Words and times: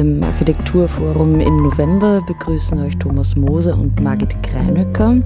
Architekturforum 0.00 1.40
im 1.40 1.58
November 1.58 2.22
begrüßen 2.26 2.82
euch 2.82 2.96
Thomas 2.96 3.36
Moser 3.36 3.78
und 3.78 4.00
Margit 4.00 4.42
Kreinöcker. 4.42 5.18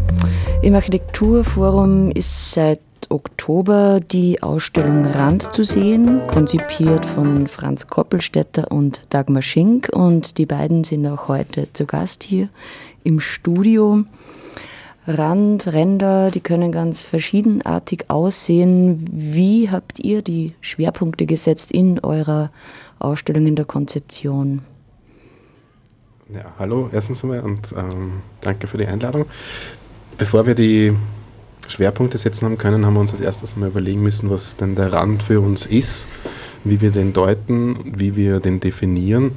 Im 0.63 0.75
Architekturforum 0.75 2.11
ist 2.11 2.55
seit 2.55 2.81
Oktober 3.09 4.01
die 4.01 4.43
Ausstellung 4.43 5.05
Rand 5.05 5.53
zu 5.55 5.63
sehen, 5.63 6.27
konzipiert 6.27 7.07
von 7.07 7.47
Franz 7.47 7.87
Koppelstädter 7.87 8.73
und 8.73 9.03
Dagmar 9.11 9.43
Schink. 9.43 9.91
Und 9.93 10.39
die 10.39 10.47
beiden 10.47 10.83
sind 10.83 11.07
auch 11.07 11.29
heute 11.29 11.73
zu 11.73 11.87
Gast 11.87 12.25
hier 12.25 12.49
im 13.05 13.21
Studio. 13.21 14.05
Rand, 15.07 15.73
Ränder, 15.73 16.31
die 16.31 16.41
können 16.41 16.73
ganz 16.73 17.03
verschiedenartig 17.03 18.11
aussehen. 18.11 19.05
Wie 19.13 19.71
habt 19.71 20.01
ihr 20.01 20.23
die 20.23 20.55
Schwerpunkte 20.63 21.27
gesetzt 21.27 21.71
in 21.71 22.01
eurer 22.01 22.51
Ausstellung 23.05 23.47
in 23.47 23.57
der 23.57 23.65
Konzeption? 23.65 24.63
Ja, 26.33 26.55
hallo 26.59 26.89
erstens 26.93 27.23
einmal 27.23 27.41
und 27.41 27.73
ähm, 27.77 28.23
danke 28.41 28.67
für 28.67 28.79
die 28.79 28.87
Einladung. 28.87 29.27
Bevor 30.17 30.47
wir 30.47 30.55
die 30.55 30.95
Schwerpunkte 31.69 32.19
setzen 32.19 32.47
haben 32.47 32.59
können, 32.59 32.87
haben 32.87 32.95
wir 32.95 33.01
uns 33.01 33.13
als 33.13 33.21
erstes 33.21 33.57
mal 33.57 33.69
überlegen 33.69 34.03
müssen, 34.03 34.31
was 34.31 34.57
denn 34.57 34.75
der 34.75 34.93
Rand 34.93 35.23
für 35.23 35.41
uns 35.41 35.67
ist, 35.67 36.07
wie 36.63 36.81
wir 36.81 36.91
den 36.91 37.13
deuten, 37.13 37.99
wie 37.99 38.17
wir 38.17 38.41
den 38.41 38.61
definieren. 38.61 39.33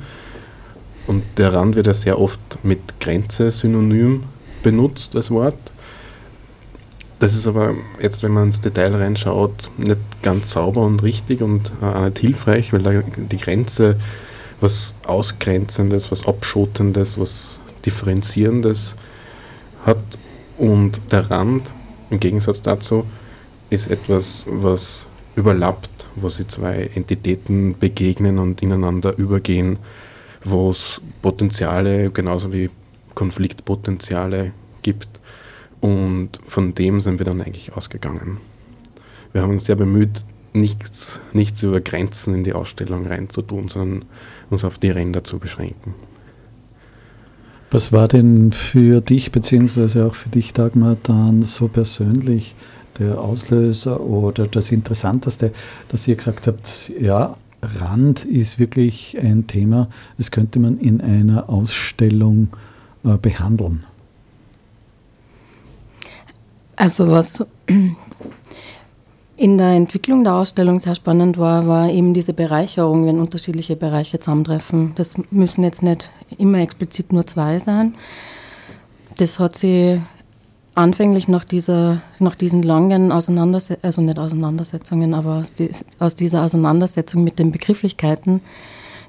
Und 1.07 1.23
der 1.37 1.53
Rand 1.53 1.75
wird 1.75 1.87
ja 1.87 1.93
sehr 1.93 2.19
oft 2.19 2.39
mit 2.63 2.99
Grenze 2.99 3.51
synonym 3.51 4.23
benutzt 4.63 5.15
als 5.15 5.31
Wort. 5.31 5.57
Das 7.19 7.33
ist 7.33 7.47
aber 7.47 7.73
jetzt, 7.99 8.21
wenn 8.21 8.31
man 8.31 8.45
ins 8.45 8.61
Detail 8.61 8.95
reinschaut, 8.95 9.71
nicht 9.77 9.97
ganz 10.21 10.51
sauber 10.51 10.81
und 10.81 11.01
richtig 11.01 11.41
und 11.41 11.71
äh, 11.81 11.85
auch 11.85 12.05
nicht 12.05 12.19
hilfreich, 12.19 12.73
weil 12.73 12.83
da 12.83 12.91
die 13.01 13.37
Grenze 13.37 13.97
was 14.59 14.93
Ausgrenzendes, 15.05 16.11
was 16.11 16.27
Abschottendes, 16.27 17.19
was 17.19 17.59
Differenzierendes 17.85 18.95
hat. 19.85 20.03
Und 20.57 20.99
der 21.11 21.29
Rand, 21.29 21.71
im 22.09 22.19
Gegensatz 22.19 22.61
dazu, 22.61 23.05
ist 23.69 23.89
etwas, 23.89 24.45
was 24.47 25.07
überlappt, 25.35 25.89
wo 26.15 26.29
sich 26.29 26.47
zwei 26.47 26.89
Entitäten 26.95 27.77
begegnen 27.77 28.39
und 28.39 28.61
ineinander 28.61 29.15
übergehen, 29.17 29.77
wo 30.43 30.71
es 30.71 30.99
Potenziale 31.21 32.09
genauso 32.09 32.51
wie 32.51 32.69
Konfliktpotenziale 33.13 34.51
gibt. 34.81 35.07
Und 35.79 36.29
von 36.45 36.73
dem 36.73 37.01
sind 37.01 37.19
wir 37.19 37.25
dann 37.25 37.41
eigentlich 37.41 37.73
ausgegangen. 37.73 38.37
Wir 39.33 39.41
haben 39.41 39.51
uns 39.51 39.65
sehr 39.65 39.75
bemüht, 39.75 40.23
nichts, 40.53 41.19
nichts 41.33 41.63
über 41.63 41.81
Grenzen 41.81 42.33
in 42.33 42.43
die 42.43 42.53
Ausstellung 42.53 43.05
reinzutun, 43.05 43.67
sondern 43.67 44.05
uns 44.49 44.63
auf 44.63 44.77
die 44.77 44.89
Ränder 44.89 45.23
zu 45.23 45.39
beschränken. 45.39 45.93
Was 47.69 47.91
war 47.91 48.07
denn 48.07 48.53
für 48.53 49.01
dich, 49.01 49.31
beziehungsweise 49.31 50.05
auch 50.05 50.15
für 50.15 50.29
dich, 50.29 50.53
Dagmar, 50.53 50.95
dann 51.03 51.43
so 51.43 51.67
persönlich 51.67 52.55
der 52.97 53.19
Auslöser 53.19 54.01
oder 54.01 54.47
das 54.47 54.71
Interessanteste, 54.71 55.51
dass 55.89 56.07
ihr 56.07 56.15
gesagt 56.15 56.47
habt, 56.47 56.91
ja, 56.99 57.35
Rand 57.61 58.23
ist 58.23 58.59
wirklich 58.59 59.17
ein 59.21 59.47
Thema, 59.47 59.89
das 60.17 60.31
könnte 60.31 60.59
man 60.59 60.77
in 60.79 61.01
einer 61.01 61.49
Ausstellung 61.49 62.49
äh, 63.03 63.17
behandeln? 63.17 63.83
Also 66.77 67.09
was 67.09 67.43
in 69.35 69.57
der 69.57 69.69
Entwicklung 69.69 70.23
der 70.23 70.35
Ausstellung 70.35 70.79
sehr 70.79 70.95
spannend 70.95 71.37
war, 71.37 71.67
war 71.67 71.89
eben 71.89 72.13
diese 72.13 72.33
Bereicherung, 72.33 73.05
wenn 73.05 73.19
unterschiedliche 73.19 73.75
Bereiche 73.75 74.19
zusammentreffen. 74.19 74.93
Das 74.95 75.15
müssen 75.31 75.63
jetzt 75.63 75.83
nicht 75.83 76.11
immer 76.37 76.59
explizit 76.59 77.11
nur 77.11 77.27
zwei 77.27 77.59
sein. 77.59 77.95
Das 79.17 79.39
hat 79.39 79.55
sie 79.55 80.01
anfänglich 80.75 81.27
nach, 81.27 81.43
dieser, 81.43 82.01
nach 82.19 82.35
diesen 82.35 82.61
langen 82.61 83.11
Auseinandersetzungen, 83.11 83.83
also 83.83 84.01
nicht 84.01 84.19
Auseinandersetzungen, 84.19 85.13
aber 85.15 85.35
aus, 85.35 85.53
die, 85.53 85.71
aus, 85.97 86.15
dieser 86.15 86.43
Auseinandersetzung 86.43 87.23
mit 87.23 87.39
den 87.39 87.51
Begrifflichkeiten 87.51 88.41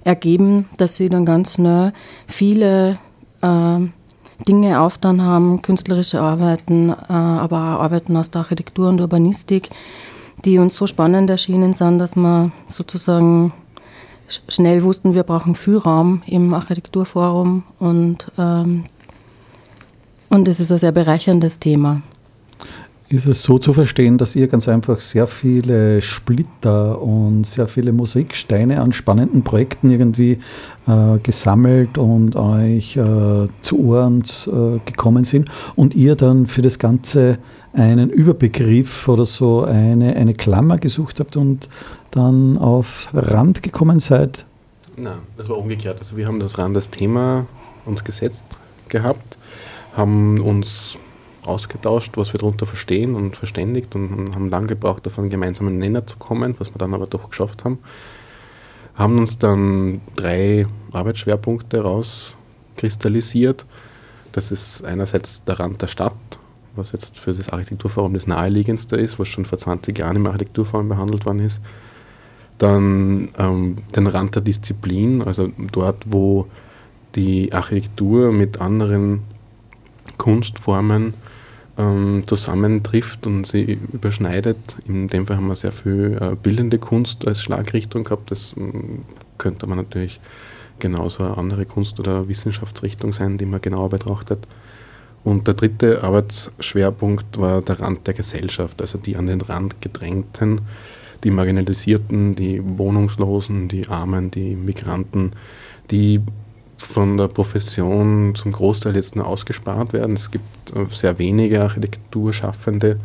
ergeben, 0.05 0.67
dass 0.79 0.97
sie 0.97 1.11
dann 1.11 1.27
ganz 1.27 1.55
schnell 1.55 1.93
viele 2.27 2.99
äh, 3.43 3.81
Dinge 4.47 4.81
aufgetan 4.81 5.23
haben, 5.23 5.63
künstlerische 5.63 6.21
Arbeiten, 6.21 6.91
äh, 6.91 7.13
aber 7.13 7.57
auch 7.57 7.83
Arbeiten 7.83 8.17
aus 8.17 8.31
der 8.31 8.43
Architektur 8.43 8.89
und 8.89 9.01
Urbanistik, 9.01 9.71
die 10.45 10.59
uns 10.59 10.77
so 10.77 10.87
spannend 10.87 11.29
erschienen 11.31 11.75
sind, 11.75 11.99
dass 11.99 12.15
wir 12.15 12.53
sozusagen 12.69 13.53
schnell 14.49 14.83
wussten, 14.83 15.15
wir 15.15 15.23
brauchen 15.23 15.55
viel 15.55 15.79
Raum 15.79 16.23
im 16.27 16.55
Architekturforum 16.55 17.65
und, 17.79 18.31
ähm, 18.39 18.85
und 20.29 20.47
es 20.47 20.61
ist 20.61 20.71
ein 20.71 20.79
sehr 20.79 20.93
bereicherndes 20.93 21.59
Thema. 21.59 22.03
Ist 23.11 23.27
es 23.27 23.43
so 23.43 23.59
zu 23.59 23.73
verstehen, 23.73 24.19
dass 24.19 24.37
ihr 24.37 24.49
ganz 24.49 24.69
einfach 24.69 25.01
sehr 25.01 25.27
viele 25.27 26.03
Splitter 26.03 27.01
und 27.01 27.47
sehr 27.47 27.67
viele 27.67 27.93
Mosaiksteine 27.93 28.83
an 28.83 28.93
spannenden 28.93 29.43
Projekten 29.43 29.91
irgendwie 29.91 30.39
äh, 30.87 31.19
gesammelt 31.23 31.97
und 31.97 32.37
euch 32.37 32.99
äh, 32.99 33.49
zu 33.63 33.81
Ohren 33.81 34.25
äh, 34.47 34.79
gekommen 34.85 35.25
sind 35.25 35.49
und 35.75 35.95
ihr 35.95 36.17
dann 36.17 36.47
für 36.47 36.61
das 36.61 36.79
Ganze 36.79 37.39
einen 37.73 38.11
Überbegriff 38.11 39.09
oder 39.09 39.25
so 39.25 39.65
eine, 39.65 40.15
eine 40.15 40.35
Klammer 40.35 40.77
gesucht 40.77 41.19
habt 41.19 41.39
und 41.39 41.71
dann 42.11 42.59
auf 42.59 43.09
Rand 43.15 43.63
gekommen 43.63 44.01
seid? 44.01 44.45
Nein, 44.99 45.21
das 45.39 45.49
war 45.49 45.57
umgekehrt. 45.57 45.99
Also 46.01 46.19
wir 46.19 46.27
haben 46.27 46.41
das 46.41 46.59
Rand 46.59 46.77
als 46.77 46.91
Thema 46.91 47.47
uns 47.87 48.05
gesetzt 48.05 48.45
gehabt, 48.91 49.39
haben 49.97 50.41
uns 50.41 50.99
ausgetauscht, 51.49 52.17
was 52.17 52.33
wir 52.33 52.39
darunter 52.39 52.67
verstehen 52.67 53.15
und 53.15 53.37
verständigt 53.37 53.95
und 53.95 54.35
haben 54.35 54.51
lange 54.51 54.69
gebraucht, 54.69 55.07
auf 55.07 55.19
einen 55.19 55.31
gemeinsamen 55.31 55.79
Nenner 55.79 56.07
zu 56.07 56.17
kommen, 56.17 56.55
was 56.59 56.75
wir 56.75 56.79
dann 56.79 56.95
aber 56.95 57.07
doch 57.07 57.31
geschafft 57.31 57.65
haben. 57.65 57.79
Haben 58.95 59.19
uns 59.19 59.39
dann 59.39 60.01
drei 60.17 60.67
Arbeitsschwerpunkte 60.93 61.83
rauskristallisiert. 61.83 63.67
Das 64.33 64.51
ist 64.51 64.85
einerseits 64.85 65.43
der 65.45 65.61
Rand 65.61 65.81
der 65.81 65.87
Stadt, 65.87 66.15
was 66.77 66.93
jetzt 66.93 67.17
für 67.17 67.33
das 67.33 67.49
Architekturforum 67.49 68.15
das 68.15 68.27
naheliegendste 68.27 68.97
ist, 68.97 69.19
was 69.19 69.29
schon 69.29 69.45
vor 69.45 69.59
20 69.59 69.99
Jahren 69.99 70.17
im 70.17 70.27
Architekturforum 70.27 70.89
behandelt 70.89 71.27
worden 71.27 71.41
ist. 71.41 71.61
Dann 72.59 73.29
ähm, 73.39 73.77
den 73.95 74.07
Rand 74.09 74.35
der 74.35 74.43
Disziplin, 74.43 75.23
also 75.23 75.51
dort, 75.73 76.05
wo 76.07 76.47
die 77.15 77.53
Architektur 77.53 78.33
mit 78.33 78.61
anderen 78.61 79.23
Kunstformen 80.19 81.15
ähm, 81.79 82.25
zusammentrifft 82.27 83.27
und 83.27 83.47
sie 83.47 83.79
überschneidet. 83.93 84.77
In 84.87 85.09
dem 85.09 85.27
Fall 85.27 85.37
haben 85.37 85.47
wir 85.47 85.55
sehr 85.55 85.73
viel 85.73 86.19
äh, 86.21 86.35
bildende 86.35 86.79
Kunst 86.79 87.27
als 87.27 87.43
Schlagrichtung 87.43 88.05
gehabt. 88.05 88.31
Das 88.31 88.55
ähm, 88.57 89.05
könnte 89.39 89.67
man 89.67 89.79
natürlich 89.79 90.21
genauso 90.81 91.25
eine 91.25 91.39
andere 91.39 91.67
Kunst- 91.67 91.99
oder 92.01 92.29
Wissenschaftsrichtung 92.29 93.13
sein, 93.13 93.39
die 93.39 93.47
man 93.47 93.61
genauer 93.61 93.91
betrachtet. 93.91 94.47
Und 95.25 95.47
der 95.47 95.55
dritte 95.55 96.03
Arbeitsschwerpunkt 96.03 97.39
war 97.39 97.63
der 97.63 97.81
Rand 97.81 98.07
der 98.07 98.15
Gesellschaft, 98.15 98.81
also 98.81 98.99
die 98.99 99.17
an 99.17 99.27
den 99.27 99.41
Rand 99.41 99.81
gedrängten, 99.81 100.61
die 101.25 101.31
Marginalisierten, 101.31 102.35
die 102.35 102.63
Wohnungslosen, 102.65 103.69
die 103.69 103.89
Armen, 103.89 104.31
die 104.31 104.55
Migranten, 104.55 105.33
die 105.91 106.21
von 106.79 107.17
der 107.17 107.29
Profession 107.29 108.35
zum 108.35 108.53
Großteil 108.53 108.95
jetzt 108.95 109.17
nur 109.17 109.27
ausgespart 109.27 109.93
werden. 109.93 110.15
Es 110.15 110.31
gibt 110.31 110.75
äh, 110.75 110.87
sehr 110.93 111.19
wenige 111.19 111.63
Architekturschaffende, 111.63 112.99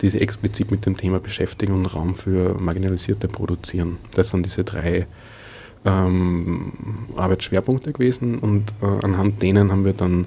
die 0.00 0.08
sich 0.08 0.22
explizit 0.22 0.70
mit 0.70 0.86
dem 0.86 0.96
Thema 0.96 1.20
beschäftigen 1.20 1.74
und 1.74 1.86
Raum 1.86 2.14
für 2.14 2.54
Marginalisierte 2.58 3.28
produzieren. 3.28 3.98
Das 4.14 4.30
sind 4.30 4.46
diese 4.46 4.64
drei 4.64 5.06
ähm, 5.84 6.72
Arbeitsschwerpunkte 7.16 7.92
gewesen 7.92 8.38
und 8.38 8.72
äh, 8.80 9.04
anhand 9.04 9.42
denen 9.42 9.70
haben 9.70 9.84
wir 9.84 9.92
dann 9.92 10.26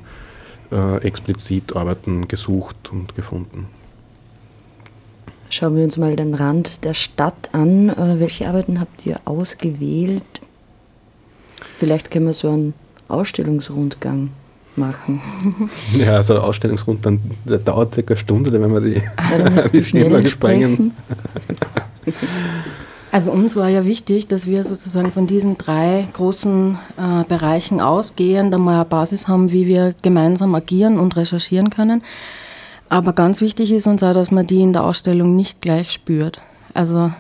äh, 0.72 0.98
explizit 0.98 1.76
Arbeiten 1.76 2.28
gesucht 2.28 2.92
und 2.92 3.16
gefunden. 3.16 3.68
Schauen 5.50 5.76
wir 5.76 5.84
uns 5.84 5.98
mal 5.98 6.16
den 6.16 6.34
Rand 6.34 6.84
der 6.84 6.96
Stadt 6.96 7.54
an. 7.54 7.90
Äh, 7.90 8.20
welche 8.20 8.48
Arbeiten 8.48 8.80
habt 8.80 9.06
ihr 9.06 9.20
ausgewählt? 9.26 10.24
Vielleicht 11.76 12.12
können 12.12 12.28
wir 12.28 12.34
so 12.34 12.50
einen 12.50 12.74
Ausstellungsrundgang 13.08 14.30
machen. 14.76 15.22
Ja, 15.94 16.16
also 16.16 16.36
Ausstellungsrundgang, 16.40 17.20
der 17.46 17.60
dauert 17.60 17.94
circa 17.94 18.14
eine 18.14 18.20
Stunde, 18.20 18.52
wenn 18.52 18.74
wir 18.74 18.82
die, 18.82 18.96
ja, 18.96 19.68
die 19.74 19.84
Schneller 19.84 20.26
sprengen. 20.26 20.94
Also 23.12 23.32
uns 23.32 23.56
war 23.56 23.70
ja 23.70 23.86
wichtig, 23.86 24.26
dass 24.26 24.48
wir 24.48 24.64
sozusagen 24.64 25.12
von 25.12 25.28
diesen 25.28 25.56
drei 25.56 26.08
großen 26.14 26.80
äh, 26.98 27.24
Bereichen 27.26 27.80
ausgehen, 27.80 28.50
da 28.50 28.58
mal 28.58 28.78
eine 28.78 28.86
Basis 28.86 29.28
haben, 29.28 29.52
wie 29.52 29.68
wir 29.68 29.94
gemeinsam 30.02 30.56
agieren 30.56 30.98
und 30.98 31.16
recherchieren 31.16 31.70
können. 31.70 32.02
Aber 32.90 33.14
ganz 33.14 33.40
wichtig 33.40 33.72
ist 33.72 33.86
uns 33.86 34.02
auch, 34.02 34.16
dass 34.16 34.32
man 34.32 34.48
die 34.48 34.64
in 34.64 34.74
der 34.74 34.84
Ausstellung 34.84 35.36
nicht 35.36 35.62
gleich 35.62 35.92
spürt. 35.92 36.42
Also 36.74 37.12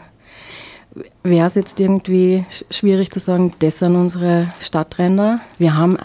wäre 1.24 1.48
es 1.48 1.56
jetzt 1.56 1.80
irgendwie 1.80 2.46
schwierig 2.70 3.12
zu 3.12 3.20
sagen, 3.20 3.54
das 3.60 3.80
sind 3.80 3.96
unsere 3.96 4.48
Stadtränder. 4.60 5.40
Wir 5.58 5.76
haben, 5.76 5.98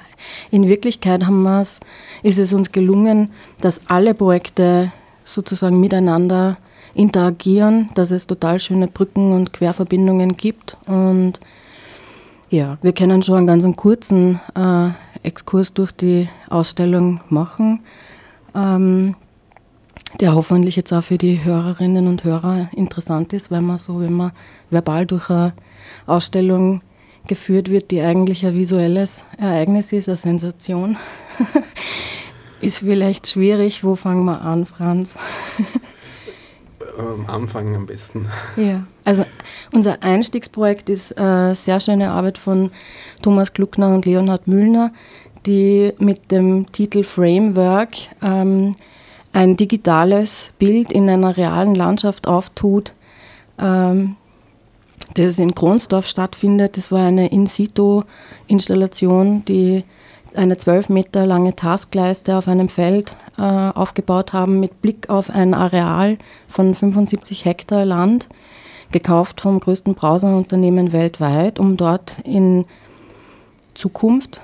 in 0.50 0.69
Wirklichkeit 0.69 1.26
haben 1.26 1.43
wir's, 1.43 1.81
ist 2.23 2.38
es 2.38 2.52
uns 2.52 2.73
gelungen, 2.73 3.31
dass 3.61 3.82
alle 3.88 4.14
Projekte 4.14 4.93
sozusagen 5.25 5.79
miteinander 5.79 6.56
interagieren, 6.94 7.90
dass 7.94 8.11
es 8.11 8.26
total 8.26 8.58
schöne 8.58 8.88
Brücken 8.88 9.32
und 9.32 9.52
Querverbindungen 9.52 10.37
gibt. 10.37 10.76
Und 10.87 11.35
ja, 12.50 12.79
wir 12.82 12.93
können 12.93 13.23
schon 13.23 13.37
einen 13.37 13.46
ganz 13.46 13.76
kurzen 13.76 14.40
äh, 14.55 14.88
Exkurs 15.23 15.75
durch 15.75 15.93
die 15.93 16.29
Ausstellung 16.49 17.20
machen. 17.29 17.81
Ähm, 18.55 19.14
der 20.14 20.34
hoffentlich 20.34 20.76
jetzt 20.76 20.93
auch 20.93 21.05
für 21.05 21.19
die 21.19 21.44
Hörerinnen 21.44 22.06
und 22.06 22.25
Hörer 22.25 22.69
interessant 22.75 23.32
ist, 23.32 23.50
weil 23.50 23.60
man 23.60 23.78
so, 23.78 24.00
wenn 24.00 24.12
man 24.12 24.32
verbal 24.70 25.06
durch 25.06 25.31
eine 25.31 25.52
Ausstellung 26.06 26.81
geführt 27.26 27.70
wird, 27.70 27.90
die 27.90 28.00
eigentlich 28.00 28.44
ein 28.44 28.55
visuelles 28.55 29.25
Ereignis 29.38 29.93
ist, 29.93 30.08
eine 30.08 30.16
Sensation, 30.16 30.96
ist 32.60 32.78
vielleicht 32.78 33.28
schwierig. 33.28 33.84
Wo 33.84 33.94
fangen 33.94 34.25
wir 34.25 34.40
an, 34.40 34.66
Franz? 34.66 35.14
Am 36.99 37.26
Anfang 37.28 37.76
am 37.76 37.87
besten. 37.87 38.26
Ja, 38.56 38.84
also 39.04 39.25
unser 39.72 40.02
Einstiegsprojekt 40.02 40.88
ist 40.88 41.16
eine 41.16 41.54
sehr 41.54 41.78
schöne 41.78 42.11
Arbeit 42.11 42.38
von 42.38 42.70
Thomas 43.22 43.52
Gluckner 43.52 43.94
und 43.94 44.04
Leonhard 44.04 44.49
Müllner, 44.49 44.93
die 45.46 45.93
mit 45.99 46.32
dem 46.32 46.70
Titel 46.72 47.04
Framework 47.04 47.90
ähm, 48.22 48.75
ein 49.32 49.56
digitales 49.56 50.52
Bild 50.58 50.92
in 50.92 51.08
einer 51.08 51.36
realen 51.36 51.75
Landschaft 51.75 52.26
auftut, 52.26 52.92
ähm, 53.58 54.16
das 55.14 55.38
in 55.38 55.54
Kronsdorf 55.54 56.06
stattfindet. 56.06 56.76
Das 56.76 56.92
war 56.92 57.06
eine 57.06 57.28
In-Situ-Installation, 57.28 59.44
die 59.44 59.84
eine 60.34 60.56
zwölf 60.56 60.88
Meter 60.88 61.26
lange 61.26 61.56
Taskleiste 61.56 62.36
auf 62.36 62.48
einem 62.48 62.69
Feld 62.69 63.16
äh, 63.38 63.42
aufgebaut 63.42 64.32
haben 64.32 64.60
mit 64.60 64.82
Blick 64.82 65.08
auf 65.08 65.30
ein 65.30 65.54
Areal 65.54 66.19
von 66.48 66.75
75 66.75 67.44
Hektar 67.44 67.84
Land, 67.84 68.28
gekauft 68.92 69.40
vom 69.40 69.60
größten 69.60 69.94
Browserunternehmen 69.94 70.92
weltweit, 70.92 71.58
um 71.58 71.76
dort 71.76 72.19
in 72.25 72.66
Zukunft 73.75 74.40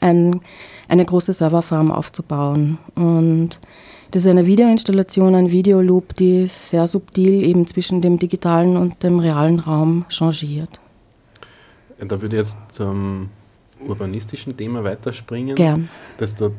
ein 0.00 0.40
eine 0.88 1.04
große 1.04 1.32
Serverfarm 1.32 1.90
aufzubauen. 1.90 2.78
Und 2.94 3.58
das 4.10 4.24
ist 4.24 4.30
eine 4.30 4.46
Videoinstallation, 4.46 5.34
ein 5.34 5.50
Videoloop, 5.50 6.14
die 6.14 6.46
sehr 6.46 6.86
subtil 6.86 7.44
eben 7.44 7.66
zwischen 7.66 8.00
dem 8.00 8.18
digitalen 8.18 8.76
und 8.76 9.02
dem 9.02 9.18
realen 9.18 9.58
Raum 9.58 10.04
changiert. 10.08 10.80
Da 11.98 12.20
würde 12.20 12.36
ich 12.36 12.42
jetzt 12.46 12.56
zum 12.72 13.30
urbanistischen 13.80 14.56
Thema 14.56 14.84
weiterspringen. 14.84 15.56
Gern. 15.56 15.88
Das 16.18 16.34
da 16.34 16.50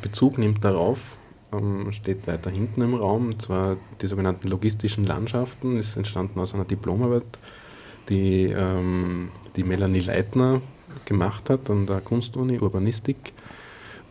Bezug 0.00 0.38
nimmt 0.38 0.64
darauf, 0.64 1.16
ähm, 1.52 1.90
steht 1.92 2.26
weiter 2.26 2.50
hinten 2.50 2.82
im 2.82 2.94
Raum, 2.94 3.26
und 3.26 3.42
zwar 3.42 3.76
die 4.00 4.06
sogenannten 4.06 4.48
logistischen 4.48 5.04
Landschaften, 5.04 5.76
ist 5.76 5.96
entstanden 5.96 6.38
aus 6.38 6.54
einer 6.54 6.64
Diplomarbeit, 6.64 7.26
die 8.08 8.44
ähm, 8.44 9.30
die 9.56 9.64
Melanie 9.64 10.00
Leitner 10.00 10.60
gemacht 11.04 11.50
hat 11.50 11.68
an 11.70 11.86
der 11.86 12.00
Kunstuni 12.00 12.60
Urbanistik 12.60 13.32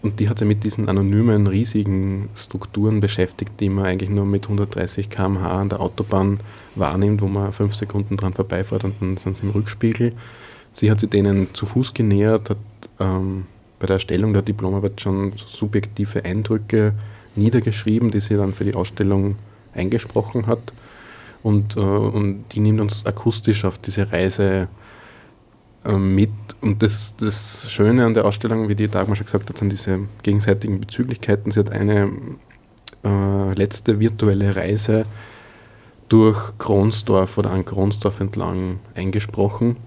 und 0.01 0.19
die 0.19 0.29
hat 0.29 0.39
sich 0.39 0.47
mit 0.47 0.63
diesen 0.63 0.89
anonymen, 0.89 1.45
riesigen 1.47 2.29
Strukturen 2.35 2.99
beschäftigt, 2.99 3.53
die 3.59 3.69
man 3.69 3.85
eigentlich 3.85 4.09
nur 4.09 4.25
mit 4.25 4.45
130 4.45 5.09
km/h 5.09 5.47
an 5.47 5.69
der 5.69 5.79
Autobahn 5.79 6.39
wahrnimmt, 6.75 7.21
wo 7.21 7.27
man 7.27 7.53
fünf 7.53 7.75
Sekunden 7.75 8.17
dran 8.17 8.33
vorbeifährt 8.33 8.83
und 8.83 8.95
dann 8.99 9.17
sind 9.17 9.37
sie 9.37 9.43
im 9.43 9.51
Rückspiegel. 9.51 10.13
Sie 10.73 10.89
hat 10.89 10.99
sich 10.99 11.09
denen 11.09 11.53
zu 11.53 11.65
Fuß 11.65 11.93
genähert, 11.93 12.49
hat 12.49 12.57
ähm, 12.99 13.45
bei 13.79 13.87
der 13.87 13.95
Erstellung 13.95 14.33
der 14.33 14.41
Diplomarbeit 14.41 15.01
schon 15.01 15.33
subjektive 15.35 16.25
Eindrücke 16.25 16.93
niedergeschrieben, 17.35 18.09
die 18.09 18.21
sie 18.21 18.37
dann 18.37 18.53
für 18.53 18.63
die 18.63 18.75
Ausstellung 18.75 19.35
eingesprochen 19.73 20.47
hat. 20.47 20.73
Und, 21.43 21.75
äh, 21.75 21.79
und 21.79 22.45
die 22.53 22.59
nimmt 22.59 22.79
uns 22.79 23.05
akustisch 23.05 23.65
auf 23.65 23.77
diese 23.77 24.11
Reise 24.11 24.67
mit. 25.89 26.31
Und 26.61 26.83
das, 26.83 27.15
das 27.17 27.69
Schöne 27.71 28.05
an 28.05 28.13
der 28.13 28.25
Ausstellung, 28.25 28.69
wie 28.69 28.75
die 28.75 28.87
Dagmar 28.87 29.15
schon 29.15 29.25
gesagt 29.25 29.49
hat, 29.49 29.57
sind 29.57 29.71
diese 29.71 29.99
gegenseitigen 30.23 30.79
Bezüglichkeiten. 30.79 31.51
Sie 31.51 31.59
hat 31.59 31.71
eine 31.71 32.11
äh, 33.03 33.53
letzte 33.55 33.99
virtuelle 33.99 34.55
Reise 34.55 35.05
durch 36.07 36.57
Kronsdorf 36.57 37.37
oder 37.37 37.51
an 37.51 37.65
Kronsdorf 37.65 38.19
entlang 38.19 38.79
eingesprochen, 38.95 39.77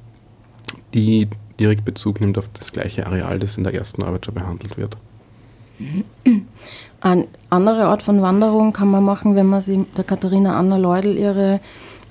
die 0.94 1.28
direkt 1.60 1.84
Bezug 1.84 2.20
nimmt 2.20 2.38
auf 2.38 2.48
das 2.48 2.72
gleiche 2.72 3.06
Areal, 3.06 3.38
das 3.38 3.56
in 3.56 3.64
der 3.64 3.74
ersten 3.74 4.02
Arbeit 4.02 4.26
schon 4.26 4.34
behandelt 4.34 4.76
wird. 4.76 4.96
Eine 7.00 7.26
andere 7.50 7.84
Art 7.84 8.02
von 8.02 8.22
Wanderung 8.22 8.72
kann 8.72 8.90
man 8.90 9.04
machen, 9.04 9.36
wenn 9.36 9.46
man 9.46 9.60
sich 9.60 9.78
der 9.96 10.04
Katharina 10.04 10.58
Anna 10.58 10.76
Leudel 10.76 11.16
ihre 11.18 11.60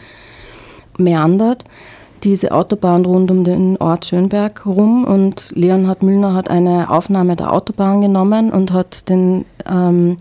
meandert. 0.97 1.65
Diese 2.23 2.51
Autobahn 2.51 3.05
rund 3.05 3.31
um 3.31 3.43
den 3.43 3.77
Ort 3.77 4.05
Schönberg 4.05 4.65
rum 4.65 5.05
und 5.05 5.51
Leonhard 5.55 6.03
Müllner 6.03 6.33
hat 6.33 6.49
eine 6.49 6.89
Aufnahme 6.89 7.35
der 7.35 7.53
Autobahn 7.53 8.01
genommen 8.01 8.51
und 8.51 8.73
hat 8.73 9.07
den, 9.07 9.45
ähm, 9.69 10.17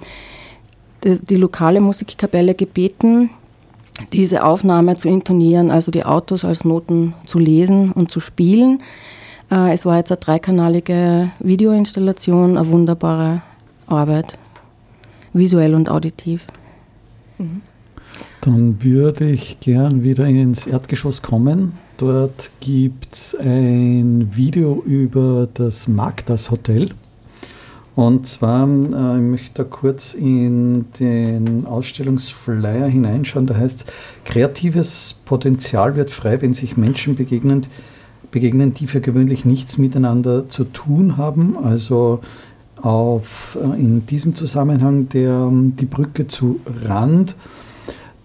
die, 1.03 1.19
die 1.25 1.35
lokale 1.35 1.81
Musikkapelle 1.81 2.55
gebeten, 2.55 3.31
diese 4.12 4.45
Aufnahme 4.45 4.97
zu 4.97 5.09
intonieren, 5.09 5.73
also 5.73 5.91
die 5.91 6.05
Autos 6.05 6.45
als 6.45 6.65
Noten 6.65 7.15
zu 7.27 7.41
lesen 7.41 7.91
und 7.91 8.12
zu 8.12 8.21
spielen. 8.21 8.81
Äh, 9.50 9.73
es 9.73 9.85
war 9.85 9.97
jetzt 9.97 10.12
eine 10.12 10.21
dreikanalige 10.21 11.31
Videoinstallation, 11.41 12.57
eine 12.57 12.69
wunderbare 12.69 13.43
Arbeit, 13.88 14.38
visuell 15.32 15.75
und 15.75 15.88
auditiv. 15.88 16.47
Mhm. 17.38 17.62
Dann 18.40 18.82
würde 18.82 19.28
ich 19.30 19.61
gern 19.61 20.04
wieder 20.04 20.26
ins 20.26 20.66
Erdgeschoss 20.66 21.23
kommen. 21.23 21.73
Dort 21.97 22.50
gibt 22.61 23.12
es 23.12 23.37
ein 23.38 24.30
Video 24.35 24.82
über 24.87 25.49
das 25.52 25.88
Magdas 25.88 26.50
Hotel. 26.50 26.90
Und 27.97 28.28
zwar, 28.28 28.68
äh, 28.68 29.16
ich 29.16 29.23
möchte 29.23 29.50
da 29.54 29.64
kurz 29.64 30.14
in 30.14 30.85
den 31.00 31.66
Ausstellungsflyer 31.66 32.87
hineinschauen. 32.87 33.49
Da 33.49 33.56
heißt, 33.56 33.87
kreatives 34.25 35.16
Potenzial 35.25 35.97
wird 35.97 36.11
frei, 36.11 36.40
wenn 36.40 36.54
sich 36.54 36.76
Menschen 36.76 37.16
begegnen, 37.16 37.62
begegnen, 38.30 38.73
die 38.73 38.87
für 38.87 39.00
gewöhnlich 39.00 39.44
nichts 39.44 39.78
miteinander 39.78 40.49
zu 40.49 40.62
tun 40.62 41.16
haben. 41.16 41.56
Also 41.56 42.20
auf, 42.82 43.56
äh, 43.62 43.80
in 43.80 44.06
diesem 44.06 44.35
Zusammenhang 44.35 45.08
der, 45.08 45.50
die 45.52 45.87
Brücke 45.87 46.26
zu 46.26 46.61
Rand. 46.85 47.35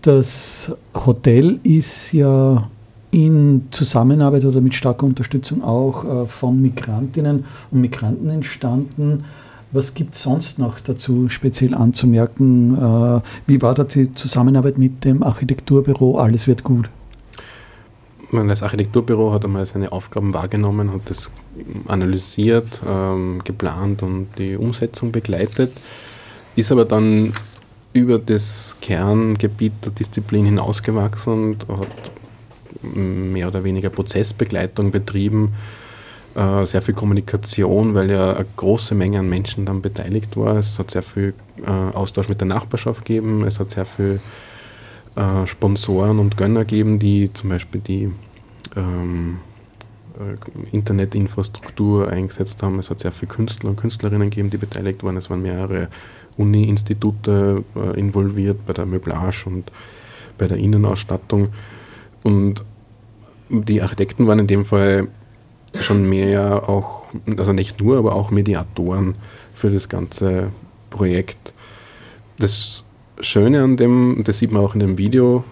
Das 0.01 0.71
Hotel 1.05 1.59
ist 1.63 2.11
ja 2.11 2.69
in 3.11 3.67
Zusammenarbeit 3.71 4.43
oder 4.43 4.59
mit 4.59 4.73
starker 4.73 5.05
Unterstützung 5.05 5.63
auch 5.63 6.03
äh, 6.03 6.25
von 6.25 6.61
Migrantinnen 6.61 7.45
und 7.71 7.81
Migranten 7.81 8.29
entstanden. 8.29 9.23
Was 9.71 9.93
gibt 9.93 10.15
es 10.15 10.23
sonst 10.23 10.59
noch 10.59 10.79
dazu 10.79 11.29
speziell 11.29 11.73
anzumerken? 11.73 12.75
Äh, 12.75 13.21
wie 13.47 13.61
war 13.61 13.73
da 13.73 13.83
die 13.83 14.13
Zusammenarbeit 14.13 14.77
mit 14.77 15.03
dem 15.05 15.23
Architekturbüro 15.23 16.17
Alles 16.17 16.47
wird 16.47 16.63
gut? 16.63 16.89
Das 18.33 18.63
Architekturbüro 18.63 19.31
hat 19.31 19.45
einmal 19.45 19.65
seine 19.65 19.91
Aufgaben 19.91 20.33
wahrgenommen, 20.33 20.91
hat 20.91 21.01
das 21.05 21.29
analysiert, 21.87 22.81
ähm, 22.87 23.41
geplant 23.43 24.01
und 24.01 24.27
die 24.39 24.57
Umsetzung 24.57 25.11
begleitet, 25.11 25.71
ist 26.55 26.71
aber 26.71 26.85
dann 26.85 27.33
über 27.93 28.17
das 28.17 28.75
Kerngebiet 28.81 29.73
der 29.85 29.91
Disziplin 29.91 30.45
hinausgewachsen 30.45 31.33
und 31.33 31.67
hat 31.67 32.11
mehr 32.81 33.47
oder 33.47 33.63
weniger 33.63 33.91
Prozessbegleitung 33.91 34.89
betrieben 34.89 35.53
äh, 36.35 36.65
sehr 36.65 36.81
viel 36.81 36.95
Kommunikation, 36.95 37.93
weil 37.93 38.09
ja 38.09 38.33
eine 38.33 38.45
große 38.55 38.95
Menge 38.95 39.19
an 39.19 39.29
Menschen 39.29 39.65
dann 39.65 39.81
beteiligt 39.81 40.35
war. 40.35 40.57
Es 40.57 40.79
hat 40.79 40.89
sehr 40.91 41.03
viel 41.03 41.35
äh, 41.63 41.69
Austausch 41.69 42.29
mit 42.29 42.41
der 42.41 42.47
Nachbarschaft 42.47 43.05
gegeben, 43.05 43.43
es 43.45 43.59
hat 43.59 43.71
sehr 43.71 43.85
viel 43.85 44.19
äh, 45.15 45.47
Sponsoren 45.47 46.19
und 46.19 46.37
Gönner 46.37 46.61
gegeben, 46.61 46.99
die 46.99 47.31
zum 47.33 47.49
Beispiel 47.49 47.81
die 47.81 48.11
ähm, 48.75 49.39
äh, 50.19 50.75
Internetinfrastruktur 50.75 52.09
eingesetzt 52.09 52.61
haben. 52.63 52.79
Es 52.79 52.89
hat 52.89 52.99
sehr 52.99 53.11
viele 53.11 53.31
Künstler 53.31 53.71
und 53.71 53.75
Künstlerinnen 53.77 54.29
gegeben, 54.29 54.49
die 54.49 54.57
beteiligt 54.57 55.03
waren. 55.03 55.17
Es 55.17 55.29
waren 55.29 55.41
mehrere 55.41 55.89
Uni-Institute 56.37 57.63
äh, 57.75 57.99
involviert 57.99 58.65
bei 58.65 58.73
der 58.73 58.85
Möblage 58.85 59.43
und 59.45 59.71
bei 60.37 60.47
der 60.47 60.57
Innenausstattung. 60.57 61.49
Und 62.23 62.63
die 63.49 63.81
Architekten 63.81 64.27
waren 64.27 64.39
in 64.39 64.47
dem 64.47 64.65
Fall 64.65 65.07
schon 65.79 66.07
mehr 66.07 66.69
auch, 66.69 67.03
also 67.37 67.53
nicht 67.53 67.81
nur, 67.81 67.97
aber 67.97 68.15
auch 68.15 68.31
Mediatoren 68.31 69.15
für 69.53 69.69
das 69.69 69.89
ganze 69.89 70.49
Projekt. 70.89 71.53
Das 72.37 72.83
Schöne 73.19 73.63
an 73.63 73.77
dem, 73.77 74.23
das 74.25 74.39
sieht 74.39 74.51
man 74.51 74.63
auch 74.63 74.73
in 74.73 74.79
dem 74.79 74.97
Video, 74.97 75.43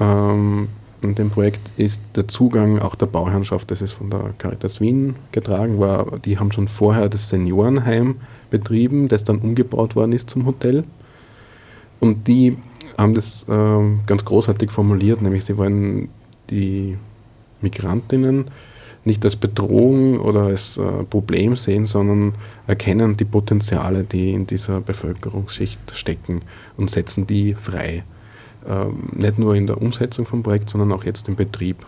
ähm, 0.00 0.68
in 1.02 1.14
dem 1.14 1.30
Projekt 1.30 1.60
ist 1.76 2.00
der 2.16 2.26
Zugang 2.28 2.78
auch 2.78 2.94
der 2.94 3.06
Bauherrschaft, 3.06 3.70
das 3.70 3.82
ist 3.82 3.92
von 3.92 4.10
der 4.10 4.32
Caritas 4.38 4.80
Wien 4.80 5.16
getragen 5.32 5.78
war. 5.78 6.18
Die 6.24 6.38
haben 6.38 6.50
schon 6.50 6.66
vorher 6.66 7.08
das 7.08 7.28
Seniorenheim 7.28 8.16
betrieben, 8.50 9.08
das 9.08 9.22
dann 9.22 9.38
umgebaut 9.38 9.96
worden 9.96 10.12
ist 10.12 10.30
zum 10.30 10.46
Hotel. 10.46 10.84
Und 12.00 12.26
die 12.26 12.56
haben 12.96 13.14
das 13.14 13.44
ähm, 13.48 14.00
ganz 14.06 14.24
großartig 14.24 14.70
formuliert, 14.70 15.20
nämlich 15.20 15.44
sie 15.44 15.58
wollen 15.58 16.08
die 16.50 16.96
Migrantinnen 17.60 18.46
nicht 19.04 19.24
als 19.24 19.36
Bedrohung 19.36 20.18
oder 20.18 20.42
als 20.44 20.76
äh, 20.76 21.04
Problem 21.04 21.56
sehen, 21.56 21.86
sondern 21.86 22.34
erkennen 22.66 23.16
die 23.16 23.24
Potenziale, 23.24 24.04
die 24.04 24.32
in 24.32 24.46
dieser 24.46 24.80
Bevölkerungsschicht 24.80 25.80
stecken 25.94 26.40
und 26.76 26.90
setzen 26.90 27.26
die 27.26 27.54
frei. 27.54 28.04
Ähm, 28.66 29.10
nicht 29.12 29.38
nur 29.38 29.54
in 29.54 29.66
der 29.66 29.80
Umsetzung 29.80 30.24
vom 30.24 30.42
Projekt, 30.42 30.70
sondern 30.70 30.92
auch 30.92 31.04
jetzt 31.04 31.28
im 31.28 31.36
Betrieb. 31.36 31.84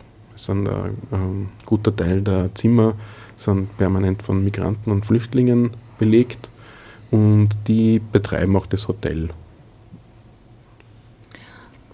Ein 0.48 0.68
ähm, 1.12 1.48
guter 1.64 1.96
Teil 1.96 2.20
der 2.20 2.54
Zimmer 2.54 2.94
sind 3.36 3.74
permanent 3.78 4.22
von 4.22 4.44
Migranten 4.44 4.90
und 4.90 5.06
Flüchtlingen 5.06 5.70
belegt 5.98 6.50
und 7.10 7.48
die 7.66 8.00
betreiben 8.12 8.54
auch 8.56 8.66
das 8.66 8.86
Hotel. 8.88 9.30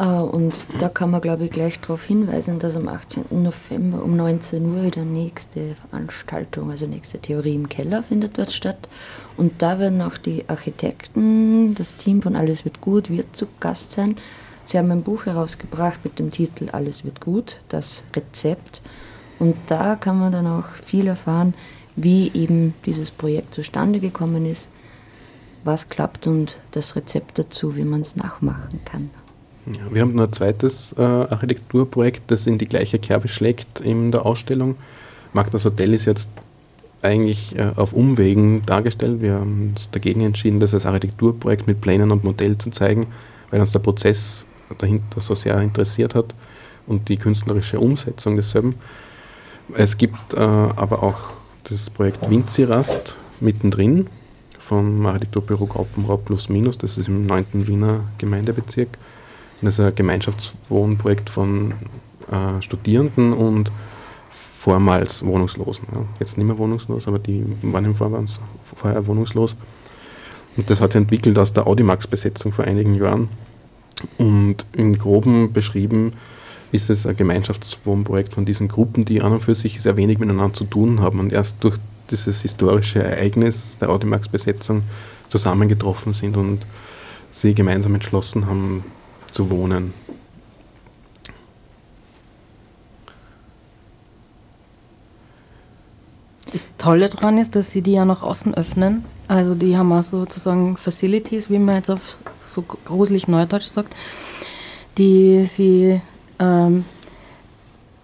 Äh, 0.02 0.06
und 0.06 0.66
da 0.80 0.88
kann 0.88 1.10
man, 1.10 1.20
glaube 1.20 1.44
ich, 1.44 1.50
gleich 1.50 1.80
darauf 1.80 2.02
hinweisen, 2.02 2.58
dass 2.58 2.76
am 2.76 2.88
18. 2.88 3.26
November 3.30 4.02
um 4.02 4.16
19 4.16 4.66
Uhr 4.66 4.82
wieder 4.82 5.04
nächste 5.04 5.74
Veranstaltung, 5.74 6.70
also 6.70 6.86
nächste 6.86 7.20
Theorie 7.20 7.54
im 7.54 7.68
Keller 7.68 8.02
findet 8.02 8.36
dort 8.36 8.52
statt. 8.52 8.88
Und 9.36 9.62
da 9.62 9.78
werden 9.78 10.02
auch 10.02 10.18
die 10.18 10.48
Architekten, 10.48 11.74
das 11.74 11.96
Team 11.96 12.20
von 12.20 12.36
Alles 12.36 12.64
wird 12.64 12.80
gut, 12.80 13.10
wird 13.10 13.36
zu 13.36 13.46
Gast 13.60 13.92
sein. 13.92 14.16
Sie 14.64 14.78
haben 14.78 14.90
ein 14.90 15.02
Buch 15.02 15.26
herausgebracht 15.26 16.00
mit 16.04 16.18
dem 16.18 16.30
Titel 16.30 16.68
Alles 16.70 17.04
wird 17.04 17.20
gut, 17.20 17.58
das 17.68 18.04
Rezept. 18.14 18.82
Und 19.38 19.56
da 19.66 19.96
kann 19.96 20.18
man 20.18 20.32
dann 20.32 20.46
auch 20.46 20.66
viel 20.84 21.06
erfahren, 21.06 21.54
wie 21.96 22.30
eben 22.34 22.74
dieses 22.86 23.10
Projekt 23.10 23.54
zustande 23.54 24.00
gekommen 24.00 24.46
ist, 24.46 24.68
was 25.64 25.88
klappt 25.88 26.26
und 26.26 26.58
das 26.70 26.96
Rezept 26.96 27.38
dazu, 27.38 27.76
wie 27.76 27.84
man 27.84 28.00
es 28.00 28.16
nachmachen 28.16 28.80
kann. 28.84 29.10
Ja, 29.66 29.94
wir 29.94 30.02
haben 30.02 30.14
noch 30.14 30.24
ein 30.24 30.32
zweites 30.32 30.92
äh, 30.98 31.02
Architekturprojekt, 31.02 32.22
das 32.28 32.46
in 32.46 32.58
die 32.58 32.66
gleiche 32.66 32.98
Kerbe 32.98 33.28
schlägt 33.28 33.80
in 33.80 34.10
der 34.10 34.26
Ausstellung. 34.26 34.76
Magdas 35.32 35.64
Hotel 35.64 35.94
ist 35.94 36.04
jetzt 36.04 36.28
eigentlich 37.00 37.56
äh, 37.56 37.72
auf 37.76 37.92
Umwegen 37.92 38.64
dargestellt. 38.66 39.22
Wir 39.22 39.34
haben 39.34 39.70
uns 39.70 39.88
dagegen 39.90 40.22
entschieden, 40.22 40.60
das 40.60 40.74
als 40.74 40.86
Architekturprojekt 40.86 41.66
mit 41.66 41.80
Plänen 41.80 42.10
und 42.10 42.24
Modell 42.24 42.58
zu 42.58 42.70
zeigen, 42.70 43.06
weil 43.50 43.60
uns 43.60 43.72
der 43.72 43.78
Prozess 43.80 44.46
dahinter 44.78 45.20
so 45.20 45.34
sehr 45.34 45.60
interessiert 45.60 46.14
hat 46.14 46.34
und 46.86 47.08
die 47.08 47.16
künstlerische 47.16 47.78
Umsetzung 47.78 48.36
desselben. 48.36 48.74
Es 49.74 49.96
gibt 49.96 50.34
äh, 50.34 50.38
aber 50.38 51.02
auch 51.02 51.20
das 51.64 51.88
Projekt 51.90 52.28
Winzirast 52.28 53.16
mittendrin 53.40 54.08
vom 54.58 55.06
Architekturbüro 55.06 55.66
Graupenraub 55.66 56.24
Plus 56.24 56.48
Minus, 56.48 56.78
das 56.78 56.98
ist 56.98 57.08
im 57.08 57.26
9. 57.26 57.66
Wiener 57.66 58.00
Gemeindebezirk. 58.18 58.88
Das 59.62 59.78
ist 59.78 59.80
ein 59.80 59.94
Gemeinschaftswohnprojekt 59.94 61.30
von 61.30 61.72
äh, 62.30 62.60
Studierenden 62.60 63.32
und 63.32 63.70
vormals 64.30 65.24
Wohnungslosen. 65.24 65.86
Ja. 65.92 66.04
Jetzt 66.18 66.36
nicht 66.36 66.46
mehr 66.46 66.58
wohnungslos, 66.58 67.08
aber 67.08 67.18
die 67.18 67.44
waren 67.62 67.84
im 67.84 67.94
Vorwand 67.94 68.40
vorher 68.74 69.06
wohnungslos. 69.06 69.56
Und 70.56 70.68
das 70.68 70.80
hat 70.80 70.92
sich 70.92 71.00
entwickelt 71.00 71.38
aus 71.38 71.52
der 71.52 71.66
Audimax-Besetzung 71.66 72.52
vor 72.52 72.64
einigen 72.64 72.94
Jahren. 72.94 73.28
Und 74.18 74.66
im 74.72 74.98
Groben 74.98 75.52
beschrieben 75.52 76.12
ist 76.72 76.90
es 76.90 77.06
ein 77.06 77.16
Gemeinschaftswohnprojekt 77.16 78.34
von 78.34 78.44
diesen 78.44 78.68
Gruppen, 78.68 79.04
die 79.04 79.22
an 79.22 79.32
und 79.32 79.40
für 79.40 79.54
sich 79.54 79.80
sehr 79.80 79.96
wenig 79.96 80.18
miteinander 80.18 80.54
zu 80.54 80.64
tun 80.64 81.00
haben 81.00 81.20
und 81.20 81.32
erst 81.32 81.56
durch 81.60 81.76
dieses 82.10 82.42
historische 82.42 83.02
Ereignis 83.02 83.78
der 83.78 83.90
Audimax-Besetzung 83.90 84.82
zusammengetroffen 85.28 86.12
sind 86.12 86.36
und 86.36 86.66
sie 87.30 87.54
gemeinsam 87.54 87.94
entschlossen 87.94 88.46
haben, 88.46 88.84
zu 89.32 89.50
wohnen. 89.50 89.92
Das 96.52 96.76
Tolle 96.76 97.08
daran 97.08 97.38
ist, 97.38 97.56
dass 97.56 97.70
sie 97.70 97.80
die 97.80 97.92
ja 97.92 98.04
nach 98.04 98.22
außen 98.22 98.54
öffnen. 98.54 99.04
Also 99.26 99.54
die 99.54 99.76
haben 99.76 99.90
auch 99.92 100.02
sozusagen 100.02 100.76
Facilities, 100.76 101.48
wie 101.48 101.58
man 101.58 101.76
jetzt 101.76 101.90
auf 101.90 102.18
so 102.44 102.62
gruselig 102.62 103.26
Neudeutsch 103.26 103.64
sagt. 103.64 103.94
die 104.98 105.46
sie 105.46 106.02
ähm, 106.38 106.84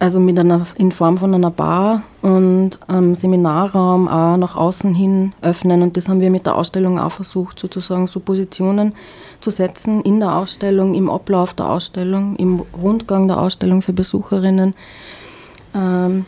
also 0.01 0.21
mit 0.21 0.39
einer, 0.39 0.67
in 0.77 0.93
Form 0.93 1.19
von 1.19 1.35
einer 1.35 1.51
Bar 1.51 2.03
und 2.23 2.79
einem 2.87 3.17
Seminarraum 3.17 4.07
auch 4.07 4.37
nach 4.37 4.55
außen 4.57 4.95
hin 4.95 5.33
öffnen. 5.43 5.83
Und 5.83 5.97
das 5.97 6.09
haben 6.09 6.21
wir 6.21 6.31
mit 6.31 6.47
der 6.47 6.55
Ausstellung 6.55 7.01
auch 7.01 7.11
versucht, 7.11 7.59
sozusagen 7.59 8.07
so 8.07 8.21
Positionen 8.21 8.93
zu 9.41 9.51
setzen 9.51 10.03
in 10.03 10.21
der 10.21 10.37
Ausstellung, 10.37 10.95
im 10.95 11.11
Ablauf 11.11 11.55
der 11.55 11.69
Ausstellung, 11.69 12.37
im 12.37 12.63
Rundgang 12.81 13.27
der 13.27 13.41
Ausstellung 13.41 13.83
für 13.83 13.93
Besucherinnen, 13.93 14.75
ähm, 15.75 16.27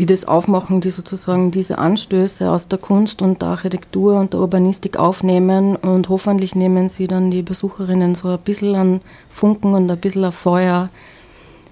die 0.00 0.06
das 0.06 0.24
aufmachen, 0.24 0.80
die 0.80 0.90
sozusagen 0.90 1.52
diese 1.52 1.78
Anstöße 1.78 2.50
aus 2.50 2.66
der 2.66 2.78
Kunst 2.78 3.22
und 3.22 3.40
der 3.42 3.50
Architektur 3.50 4.18
und 4.18 4.32
der 4.32 4.40
Urbanistik 4.40 4.96
aufnehmen 4.98 5.76
und 5.76 6.08
hoffentlich 6.08 6.56
nehmen 6.56 6.88
sie 6.88 7.06
dann 7.06 7.30
die 7.30 7.42
Besucherinnen 7.42 8.16
so 8.16 8.28
ein 8.28 8.38
bisschen 8.40 8.74
an 8.74 9.00
Funken 9.28 9.74
und 9.74 9.90
ein 9.90 9.98
bisschen 9.98 10.24
ein 10.24 10.32
Feuer 10.32 10.88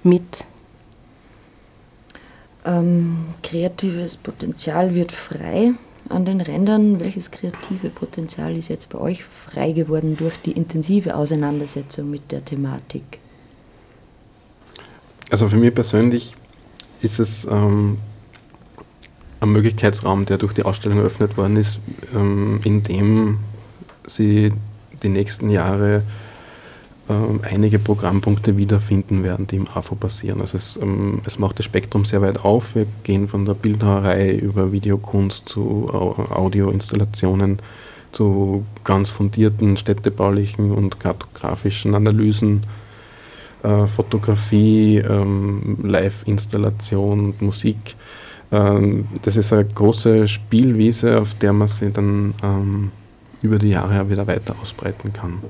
mit 0.04 0.44
ähm, 2.68 3.16
kreatives 3.42 4.16
Potenzial 4.16 4.94
wird 4.94 5.12
frei 5.12 5.72
an 6.08 6.25
den 6.25 6.40
Rändern. 6.40 7.00
Welches 7.00 7.30
kreative 7.30 7.88
Potenzial 7.88 8.56
ist 8.56 8.68
jetzt 8.68 8.90
bei 8.90 8.98
euch 8.98 9.25
frei 9.25 9.72
geworden 9.72 10.16
durch 10.16 10.34
die 10.44 10.52
intensive 10.52 11.16
Auseinandersetzung 11.16 12.10
mit 12.10 12.30
der 12.30 12.44
Thematik? 12.44 13.18
Also 15.30 15.48
für 15.48 15.56
mich 15.56 15.75
persönlich 15.75 16.37
ist 17.00 17.18
es 17.18 17.46
ähm, 17.50 17.98
ein 19.40 19.50
Möglichkeitsraum, 19.50 20.25
der 20.25 20.38
durch 20.38 20.52
die 20.52 20.62
Ausstellung 20.62 20.98
eröffnet 20.98 21.37
worden 21.37 21.56
ist, 21.56 21.78
ähm, 22.14 22.60
in 22.64 22.82
dem 22.82 23.38
sie 24.06 24.52
die 25.02 25.08
nächsten 25.08 25.50
Jahre 25.50 26.02
ähm, 27.09 27.41
einige 27.43 27.79
Programmpunkte 27.79 28.57
wiederfinden 28.59 29.23
werden, 29.23 29.47
die 29.47 29.57
im 29.57 29.69
AFO 29.69 29.95
passieren. 29.95 30.41
Also 30.41 30.59
es, 30.59 30.79
ähm, 30.81 31.23
es, 31.25 31.38
macht 31.38 31.59
das 31.59 31.65
Spektrum 31.65 32.05
sehr 32.05 32.21
weit 32.21 32.45
auf. 32.45 32.75
Wir 32.75 32.87
gehen 33.03 33.29
von 33.29 33.47
der 33.47 33.55
Bildhauerei 33.55 34.35
über 34.35 34.73
Videokunst 34.73 35.49
zu 35.49 35.87
Audioinstallationen, 35.88 37.61
zu 38.12 38.65
ganz 38.85 39.11
fundierten 39.11 39.77
städtebaulichen 39.77 40.71
und 40.71 41.00
kartografischen 41.00 41.95
Analysen, 41.95 42.65
äh, 43.62 43.87
Fotografie, 43.87 44.99
ähm, 44.99 45.79
Live-Installation, 45.83 47.35
Musik. 47.41 47.97
Ähm, 48.53 49.09
das 49.23 49.37
ist 49.37 49.53
eine 49.53 49.65
große 49.65 50.29
Spielwiese, 50.29 51.19
auf 51.19 51.35
der 51.35 51.53
man 51.53 51.69
sich 51.69 51.93
dann 51.93 52.35
ähm, 52.43 52.91
über 53.41 53.59
die 53.59 53.71
Jahre 53.71 54.11
wieder 54.11 54.27
weiter 54.27 54.55
ausbreiten 54.61 55.12
kann. 55.12 55.43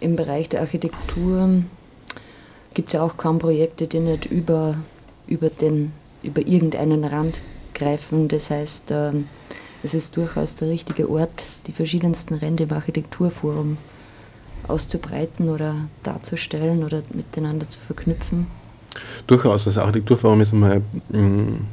Im 0.00 0.16
Bereich 0.16 0.48
der 0.48 0.60
Architektur 0.60 1.62
gibt 2.74 2.88
es 2.88 2.92
ja 2.92 3.02
auch 3.02 3.16
kaum 3.16 3.38
Projekte, 3.38 3.86
die 3.86 4.00
nicht 4.00 4.26
über, 4.26 4.76
über, 5.26 5.50
den, 5.50 5.92
über 6.22 6.46
irgendeinen 6.46 7.04
Rand 7.04 7.40
greifen. 7.74 8.28
Das 8.28 8.50
heißt, 8.50 8.90
ähm, 8.90 9.26
es 9.82 9.94
ist 9.94 10.16
durchaus 10.16 10.56
der 10.56 10.68
richtige 10.68 11.08
Ort, 11.10 11.46
die 11.66 11.72
verschiedensten 11.72 12.34
Ränder 12.34 12.64
im 12.64 12.72
Architekturforum 12.72 13.78
auszubreiten 14.66 15.48
oder 15.48 15.74
darzustellen 16.02 16.84
oder 16.84 17.02
miteinander 17.12 17.68
zu 17.68 17.80
verknüpfen. 17.80 18.46
Durchaus. 19.26 19.64
Das 19.64 19.78
Architekturforum 19.78 20.40
ist 20.40 20.52
einmal, 20.52 20.82
mm, 21.10 21.64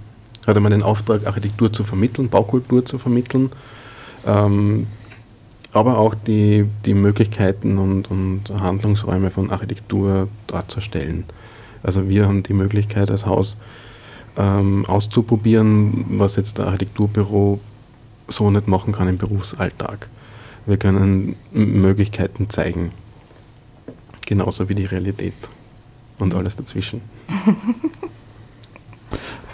hat 0.48 0.56
einmal 0.56 0.72
den 0.72 0.84
Auftrag, 0.84 1.26
Architektur 1.26 1.72
zu 1.72 1.84
vermitteln, 1.84 2.30
Baukultur 2.30 2.86
zu 2.86 2.98
vermitteln. 2.98 3.52
Ähm, 4.26 4.88
aber 5.76 5.98
auch 5.98 6.16
die, 6.16 6.66
die 6.86 6.94
Möglichkeiten 6.94 7.78
und, 7.78 8.10
und 8.10 8.44
Handlungsräume 8.62 9.30
von 9.30 9.52
Architektur 9.52 10.30
darzustellen. 10.48 11.26
Also 11.84 12.08
wir 12.08 12.28
haben 12.28 12.44
die 12.44 12.54
Möglichkeit 12.54 13.12
als 13.12 13.26
Haus 13.26 13.58
ähm, 14.38 14.86
auszuprobieren, 14.88 16.06
was 16.18 16.38
jetzt 16.38 16.58
der 16.58 16.68
Architekturbüro 16.68 17.60
so 18.28 18.52
nicht 18.52 18.68
machen 18.68 18.94
kann 18.94 19.10
im 19.10 19.18
Berufsalltag. 19.18 20.10
Wir 20.66 20.78
können 20.78 21.36
Möglichkeiten 21.52 22.50
zeigen, 22.50 22.92
genauso 24.26 24.70
wie 24.70 24.76
die 24.76 24.86
Realität 24.86 25.34
und 26.20 26.34
alles 26.34 26.56
dazwischen. 26.56 27.02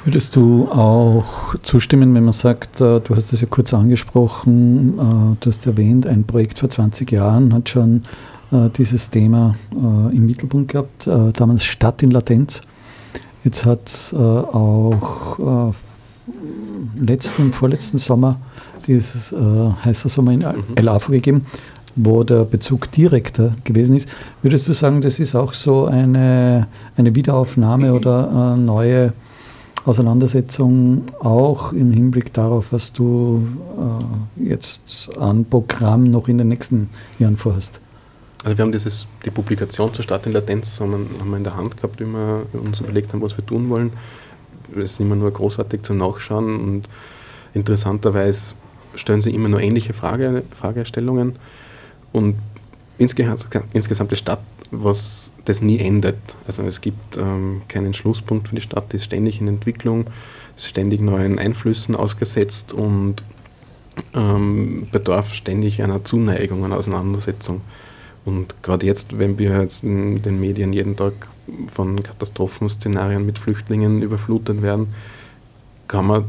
Würdest 0.04 0.36
du 0.36 0.68
auch 0.72 1.54
zustimmen, 1.62 2.16
wenn 2.16 2.24
man 2.24 2.34
sagt, 2.34 2.82
äh, 2.82 3.00
du 3.02 3.16
hast 3.16 3.34
es 3.34 3.42
ja 3.42 3.48
kurz 3.48 3.72
angesprochen, 3.72 4.98
äh, 4.98 5.36
du 5.40 5.50
hast 5.50 5.68
erwähnt, 5.68 6.08
ein 6.08 6.24
Projekt 6.24 6.58
vor 6.58 6.72
20 6.72 7.12
Jahren 7.12 7.54
hat 7.54 7.70
schon 7.70 8.02
äh, 8.52 8.70
dieses 8.76 9.12
Thema 9.12 9.56
im 9.72 10.26
Mittelpunkt 10.26 10.72
gehabt, 10.72 11.08
damals 11.08 11.64
Stadt 11.64 12.04
in 12.04 12.12
Latenz. 12.12 12.62
Jetzt 13.44 13.66
hat 13.66 13.88
es 13.88 14.14
auch 14.14 15.74
letzten, 17.00 17.54
vorletzten 17.54 17.98
Sommer 17.98 18.38
dieses 18.86 19.34
heißer 19.34 20.10
Sommer 20.10 20.34
in 20.34 20.46
El 20.76 20.90
Afo 20.90 21.12
gegeben, 21.12 21.46
wo 21.96 22.24
der 22.24 22.44
Bezug 22.44 22.92
direkter 22.92 23.56
gewesen 23.64 23.96
ist. 23.96 24.10
Würdest 24.42 24.68
du 24.68 24.74
sagen, 24.74 25.02
das 25.02 25.20
ist 25.20 25.34
auch 25.36 25.54
so 25.54 25.86
eine, 25.86 26.68
eine 26.98 27.16
Wiederaufnahme 27.16 27.94
oder 27.94 28.56
neue 28.58 29.14
Auseinandersetzung 29.86 31.06
auch 31.20 31.74
im 31.74 31.92
Hinblick 31.92 32.34
darauf, 32.34 32.68
was 32.72 32.94
du 32.94 33.48
äh, 34.38 34.50
jetzt 34.50 35.10
an 35.18 35.46
Programm 35.46 36.04
noch 36.04 36.28
in 36.28 36.38
den 36.38 36.50
nächsten 36.50 36.90
Jahren 37.18 37.38
vorhast? 37.38 37.80
Also 38.44 38.58
wir 38.58 38.64
haben 38.64 38.72
dieses, 38.72 39.08
die 39.26 39.32
Publikation 39.32 39.94
zur 39.94 40.04
Stadt 40.04 40.26
in 40.26 40.34
Latenz 40.34 40.80
haben 40.80 40.92
wir, 40.92 41.20
haben 41.20 41.30
wir 41.30 41.38
in 41.38 41.44
der 41.44 41.56
Hand 41.56 41.78
gehabt, 41.78 42.00
wie 42.00 42.06
wir 42.06 42.46
uns 42.54 42.80
überlegt 42.80 43.14
haben, 43.14 43.22
was 43.22 43.38
wir 43.38 43.46
tun 43.46 43.70
wollen. 43.70 43.92
Es 44.76 44.92
ist 44.92 45.00
immer 45.00 45.16
nur 45.16 45.32
großartig 45.32 45.84
zum 45.84 45.98
Nachschauen 45.98 46.60
und 46.60 46.84
interessanterweise 47.54 48.56
stellen 48.96 49.22
sie 49.22 49.34
immer 49.34 49.50
nur 49.50 49.62
ähnliche 49.62 49.94
Frage, 49.94 50.44
Fragestellungen 50.58 51.36
und 52.12 52.36
insgesamt, 52.98 53.48
insgesamt 53.74 54.12
die 54.12 54.16
Stadt 54.16 54.40
was 54.72 55.32
das 55.46 55.62
nie 55.62 55.80
endet. 55.80 56.18
Also 56.48 56.64
es 56.64 56.82
gibt 56.82 57.18
ähm, 57.18 57.62
keinen 57.68 57.94
Schlusspunkt 57.94 58.48
für 58.48 58.56
die 58.56 58.62
Stadt, 58.62 58.92
die 58.92 58.96
ist 58.96 59.06
ständig 59.06 59.42
in 59.42 59.48
Entwicklung, 59.48 60.06
ist 60.56 60.68
ständig 60.68 61.02
neuen 61.02 61.38
Einflüssen 61.40 61.96
ausgesetzt 61.96 62.74
und 62.74 63.22
ähm, 64.16 64.88
bedarf 64.92 65.34
ständig 65.34 65.84
einer 65.84 66.04
Zuneigung, 66.04 66.64
einer 66.64 66.78
Auseinandersetzung. 66.78 67.62
Und 68.24 68.56
gerade 68.64 68.86
jetzt, 68.86 69.18
wenn 69.18 69.38
wir 69.40 69.62
jetzt 69.62 69.84
in 69.84 70.22
den 70.22 70.40
Medien 70.40 70.74
jeden 70.74 70.96
Tag 70.96 71.14
von 71.68 72.02
Katastrophenszenarien 72.02 73.26
mit 73.26 73.40
Flüchtlingen 73.40 74.02
überflutet 74.02 74.62
werden, 74.62 74.94
kann 75.88 76.08
man 76.08 76.26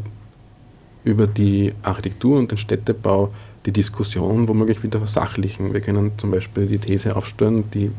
über 1.04 1.26
die 1.26 1.74
Architektur 1.82 2.38
und 2.38 2.50
den 2.50 2.58
Städtebau 2.58 3.32
die 3.66 3.72
Diskussion 3.72 4.48
womöglich 4.48 4.82
wieder 4.82 4.98
versachlichen. 4.98 5.72
Wir 5.72 5.80
können 5.80 6.12
zum 6.18 6.30
Beispiel 6.30 6.66
die 6.66 6.78
These 6.78 7.14
aufstellen, 7.14 7.64
die 7.72 7.90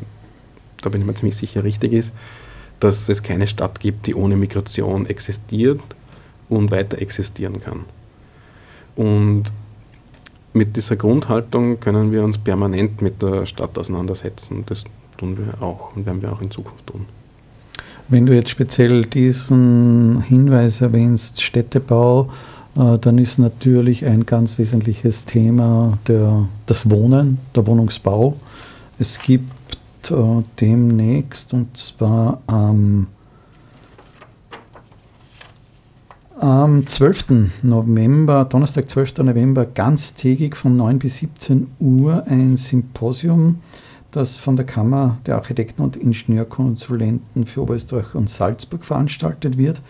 da 0.86 0.89
bin 0.89 1.02
ich 1.02 1.08
mir 1.08 1.15
ziemlich 1.15 1.36
sicher 1.36 1.63
richtig 1.63 1.93
ist, 1.93 2.13
dass 2.80 3.10
es 3.10 3.24
keine 3.24 3.48
Stadt 3.48 3.80
gibt, 3.80 4.08
die 4.08 4.15
ohne 4.15 4.36
Migration 4.36 5.06
existiert 5.06 5.82
und 6.50 6.72
weiter 6.72 7.02
existieren 7.02 7.62
kann. 7.62 7.82
Und 8.96 9.46
mit 10.54 10.76
dieser 10.76 10.96
Grundhaltung 10.96 11.80
können 11.80 12.12
wir 12.12 12.24
uns 12.24 12.38
permanent 12.38 13.02
mit 13.02 13.22
der 13.22 13.46
Stadt 13.46 13.78
auseinandersetzen. 13.78 14.63
Das 14.67 14.84
tun 15.17 15.38
wir 15.38 15.62
auch 15.63 15.96
und 15.96 16.06
werden 16.06 16.22
wir 16.22 16.32
auch 16.32 16.41
in 16.41 16.52
Zukunft 16.52 16.86
tun. 16.88 17.06
Wenn 18.10 18.26
du 18.26 18.36
jetzt 18.36 18.50
speziell 18.50 19.06
diesen 19.06 20.22
Hinweis 20.22 20.82
erwähnst, 20.82 21.41
Städtebau, 21.41 22.30
äh, 22.76 22.98
dann 23.00 23.17
ist 23.17 23.39
natürlich 23.39 24.06
ein 24.06 24.26
ganz 24.26 24.58
wesentliches 24.58 25.26
Thema 25.26 25.98
der, 26.08 26.48
das 26.65 26.89
Wohnen, 26.89 27.39
der 27.56 27.65
Wohnungsbau. 27.65 28.36
Es 29.00 29.19
gibt 29.19 29.62
äh, 30.12 30.44
demnächst 30.60 31.54
und 31.54 31.78
zwar 31.78 32.42
am, 32.48 33.08
am 36.39 36.86
12. 36.86 37.63
November, 37.63 38.46
Donnerstag, 38.46 38.89
12. 38.89 39.20
November, 39.20 39.66
ganztägig 39.66 40.56
von 40.56 40.76
9 40.76 41.00
bis 41.00 41.18
17 41.18 41.68
Uhr 41.80 42.24
ein 42.28 42.58
Symposium, 42.58 43.60
das 44.12 44.38
von 44.38 44.56
der 44.56 44.66
Kammer 44.66 45.18
der 45.26 45.36
Architekten 45.36 45.82
und 45.82 45.98
Ingenieurkonsulenten 45.98 47.46
für 47.46 47.62
Oberösterreich 47.62 48.16
und 48.16 48.30
Salzburg 48.30 48.86
veranstaltet 48.86 49.58
wird, 49.58 49.82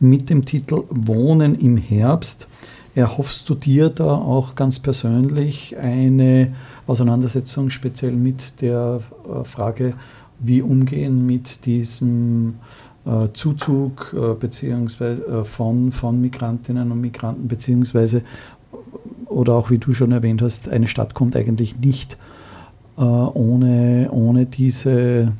mit 0.00 0.30
dem 0.30 0.44
Titel 0.44 0.82
Wohnen 0.90 1.54
im 1.58 1.76
Herbst. 1.76 2.48
Erhoffst 2.94 3.48
du 3.48 3.54
dir 3.54 3.88
da 3.88 4.14
auch 4.14 4.54
ganz 4.54 4.78
persönlich 4.78 5.76
eine 5.78 6.52
Auseinandersetzung 6.86 7.70
speziell 7.70 8.12
mit 8.12 8.60
der 8.60 9.00
äh, 9.24 9.44
Frage, 9.44 9.94
wie 10.40 10.60
umgehen 10.60 11.24
mit 11.24 11.64
diesem 11.64 12.56
äh, 13.06 13.28
Zuzug 13.32 14.14
äh, 14.14 14.34
beziehungsweise 14.34 15.44
von, 15.46 15.90
von 15.90 16.20
Migrantinnen 16.20 16.92
und 16.92 17.00
Migranten, 17.00 17.48
beziehungsweise 17.48 18.22
oder 19.26 19.54
auch 19.54 19.70
wie 19.70 19.78
du 19.78 19.94
schon 19.94 20.12
erwähnt 20.12 20.42
hast, 20.42 20.68
eine 20.68 20.86
Stadt 20.86 21.14
kommt 21.14 21.34
eigentlich 21.36 21.78
nicht 21.78 22.18
ohne, 22.96 24.10
ohne 24.12 24.44
diese, 24.44 25.32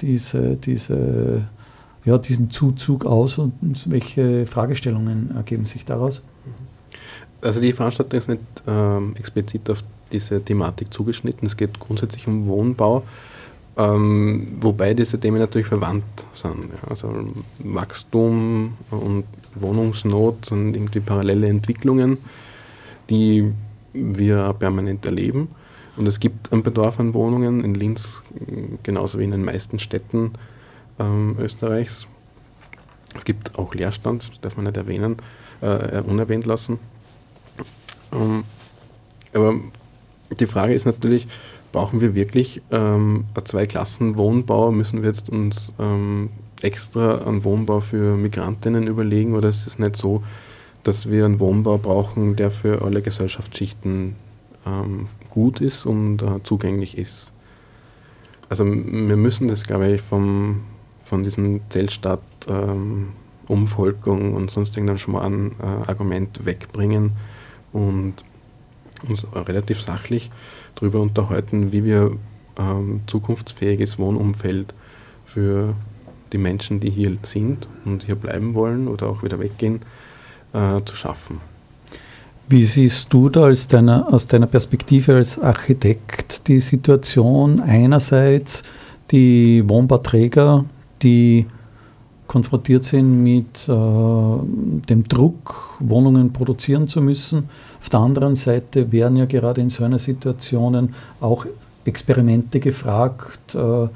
diese, 0.00 0.54
diese, 0.54 1.48
ja, 2.06 2.16
diesen 2.18 2.50
Zuzug 2.50 3.04
aus 3.04 3.36
und 3.36 3.52
welche 3.90 4.46
Fragestellungen 4.46 5.32
ergeben 5.34 5.66
sich 5.66 5.84
daraus? 5.84 6.22
Also 7.42 7.60
die 7.60 7.72
Veranstaltung 7.72 8.18
ist 8.18 8.28
nicht 8.28 8.40
ähm, 8.66 9.14
explizit 9.16 9.68
auf 9.68 9.82
diese 10.12 10.40
Thematik 10.40 10.94
zugeschnitten. 10.94 11.46
Es 11.46 11.56
geht 11.56 11.78
grundsätzlich 11.80 12.28
um 12.28 12.46
Wohnbau, 12.46 13.02
ähm, 13.76 14.46
wobei 14.60 14.94
diese 14.94 15.18
Themen 15.18 15.38
natürlich 15.38 15.66
verwandt 15.66 16.04
sind. 16.32 16.70
Ja. 16.72 16.88
Also 16.88 17.12
Wachstum 17.58 18.74
und 18.90 19.24
Wohnungsnot 19.56 20.46
sind 20.46 20.76
irgendwie 20.76 21.00
parallele 21.00 21.48
Entwicklungen, 21.48 22.18
die 23.10 23.52
wir 23.92 24.54
permanent 24.56 25.04
erleben. 25.04 25.48
Und 25.96 26.06
es 26.06 26.20
gibt 26.20 26.52
einen 26.52 26.62
Bedarf 26.62 27.00
an 27.00 27.14
Wohnungen 27.14 27.64
in 27.64 27.74
Linz, 27.74 28.22
genauso 28.84 29.18
wie 29.18 29.24
in 29.24 29.32
den 29.32 29.44
meisten 29.44 29.78
Städten 29.80 30.32
ähm, 30.98 31.36
Österreichs. 31.38 32.06
Es 33.14 33.24
gibt 33.24 33.58
auch 33.58 33.74
Leerstand, 33.74 34.28
das 34.28 34.40
darf 34.40 34.56
man 34.56 34.66
nicht 34.66 34.76
erwähnen, 34.76 35.16
äh, 35.60 36.00
unerwähnt 36.02 36.46
lassen. 36.46 36.78
Ähm, 38.12 38.44
aber 39.32 39.54
die 40.38 40.46
Frage 40.46 40.74
ist 40.74 40.86
natürlich, 40.86 41.26
brauchen 41.72 42.00
wir 42.00 42.14
wirklich 42.14 42.62
ähm, 42.70 43.24
Zwei-Klassen-Wohnbau? 43.42 44.70
Müssen 44.72 45.02
wir 45.02 45.10
jetzt 45.10 45.30
uns 45.30 45.72
ähm, 45.78 46.30
extra 46.62 47.18
einen 47.26 47.44
Wohnbau 47.44 47.80
für 47.80 48.16
Migrantinnen 48.16 48.86
überlegen 48.86 49.34
oder 49.34 49.48
ist 49.48 49.66
es 49.66 49.78
nicht 49.78 49.96
so, 49.96 50.22
dass 50.82 51.10
wir 51.10 51.24
einen 51.24 51.40
Wohnbau 51.40 51.78
brauchen, 51.78 52.36
der 52.36 52.50
für 52.50 52.82
alle 52.82 53.02
Gesellschaftsschichten 53.02 54.16
ähm, 54.66 55.08
gut 55.30 55.60
ist 55.60 55.86
und 55.86 56.22
äh, 56.22 56.42
zugänglich 56.42 56.96
ist? 56.96 57.32
Also 58.48 58.64
wir 58.64 59.16
müssen 59.16 59.48
das, 59.48 59.64
glaube 59.64 59.88
ich, 59.88 60.00
vom, 60.00 60.62
von 61.06 61.22
diesem 61.22 61.60
Zeltstadt 61.70 62.20
ähm, 62.48 63.12
Umvolkung 63.48 64.34
und 64.34 64.50
sonstigen 64.50 64.98
Schmarrn 64.98 65.52
äh, 65.60 65.88
Argument 65.88 66.44
wegbringen 66.44 67.12
und 67.72 68.14
uns 69.08 69.26
relativ 69.34 69.80
sachlich 69.80 70.30
darüber 70.74 71.00
unterhalten, 71.00 71.72
wie 71.72 71.84
wir 71.84 72.16
ähm, 72.58 73.02
zukunftsfähiges 73.06 73.98
Wohnumfeld 73.98 74.74
für 75.24 75.74
die 76.32 76.38
Menschen, 76.38 76.80
die 76.80 76.90
hier 76.90 77.16
sind 77.22 77.68
und 77.84 78.04
hier 78.04 78.16
bleiben 78.16 78.54
wollen 78.54 78.88
oder 78.88 79.06
auch 79.06 79.22
wieder 79.22 79.38
weggehen, 79.38 79.80
äh, 80.52 80.80
zu 80.84 80.96
schaffen. 80.96 81.40
Wie 82.48 82.64
siehst 82.64 83.12
du 83.12 83.28
da 83.28 83.50
deiner, 83.50 84.12
aus 84.12 84.26
deiner 84.26 84.46
Perspektive 84.46 85.14
als 85.14 85.38
Architekt 85.38 86.46
die 86.48 86.60
Situation 86.60 87.60
einerseits 87.60 88.62
die 89.10 89.68
Wohnbauträger, 89.68 90.64
die 91.02 91.46
konfrontiert 92.26 92.84
sind 92.84 93.22
mit 93.22 93.68
äh, 93.68 93.72
dem 93.72 95.04
Druck, 95.08 95.76
Wohnungen 95.78 96.32
produzieren 96.32 96.88
zu 96.88 97.00
müssen. 97.00 97.48
Auf 97.80 97.88
der 97.88 98.00
anderen 98.00 98.34
Seite 98.34 98.90
werden 98.92 99.16
ja 99.16 99.26
gerade 99.26 99.60
in 99.60 99.68
so 99.68 99.84
einer 99.84 99.98
Situation 99.98 100.94
auch 101.20 101.46
Experimente 101.84 102.58
gefragt. 102.60 103.54
Äh, 103.54 103.88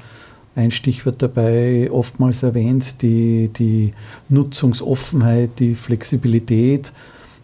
ein 0.55 0.71
Stichwort 0.71 1.21
dabei 1.21 1.89
oftmals 1.91 2.43
erwähnt, 2.43 3.01
die, 3.01 3.49
die 3.57 3.93
Nutzungsoffenheit, 4.29 5.51
die 5.59 5.75
Flexibilität. 5.75 6.91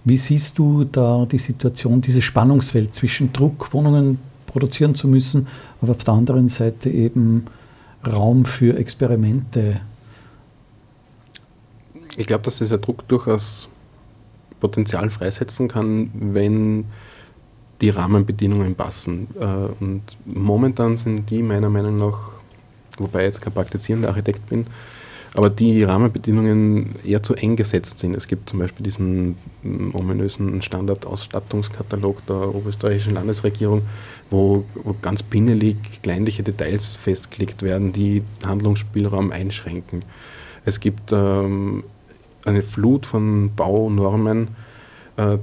Wie 0.03 0.17
siehst 0.17 0.57
du 0.57 0.83
da 0.83 1.25
die 1.29 1.37
Situation, 1.37 2.01
dieses 2.01 2.23
Spannungsfeld 2.23 2.93
zwischen 2.93 3.31
Druck, 3.33 3.73
Wohnungen 3.73 4.19
produzieren 4.45 4.95
zu 4.95 5.07
müssen, 5.07 5.47
aber 5.81 5.91
auf 5.91 6.03
der 6.03 6.13
anderen 6.13 6.47
Seite 6.47 6.89
eben 6.89 7.45
Raum 8.11 8.45
für 8.45 8.77
Experimente 8.77 9.81
ich 12.17 12.25
glaube, 12.25 12.43
dass 12.43 12.57
dieser 12.57 12.79
Druck 12.79 13.07
durchaus 13.07 13.69
Potenzial 14.59 15.09
freisetzen 15.11 15.67
kann, 15.67 16.09
wenn 16.13 16.85
die 17.79 17.89
Rahmenbedingungen 17.89 18.73
passen. 18.73 19.27
Äh, 19.39 19.45
und 19.79 20.01
momentan 20.25 20.97
sind 20.97 21.29
die 21.29 21.43
meiner 21.43 21.69
Meinung 21.69 21.97
nach, 21.99 22.31
wobei 22.97 23.19
ich 23.19 23.25
jetzt 23.25 23.41
kein 23.41 23.53
praktizierender 23.53 24.09
Architekt 24.09 24.47
bin, 24.49 24.65
aber 25.33 25.49
die 25.49 25.83
Rahmenbedingungen 25.83 26.95
eher 27.03 27.23
zu 27.23 27.35
eng 27.35 27.55
gesetzt 27.55 27.99
sind. 27.99 28.15
Es 28.15 28.27
gibt 28.27 28.49
zum 28.49 28.59
Beispiel 28.59 28.83
diesen 28.83 29.37
mm, 29.63 29.91
ominösen 29.93 30.61
Standardausstattungskatalog 30.61 32.25
der 32.25 32.55
oberösterreichischen 32.55 33.13
Landesregierung, 33.13 33.83
wo, 34.29 34.65
wo 34.75 34.95
ganz 35.01 35.23
pinnelig 35.23 35.77
kleinliche 36.01 36.43
Details 36.43 36.95
festgelegt 36.95 37.61
werden, 37.61 37.93
die 37.93 38.23
Handlungsspielraum 38.45 39.31
einschränken. 39.31 40.01
Es 40.65 40.79
gibt 40.79 41.11
ähm, 41.11 41.83
eine 42.45 42.63
Flut 42.63 43.05
von 43.05 43.51
Baunormen, 43.55 44.49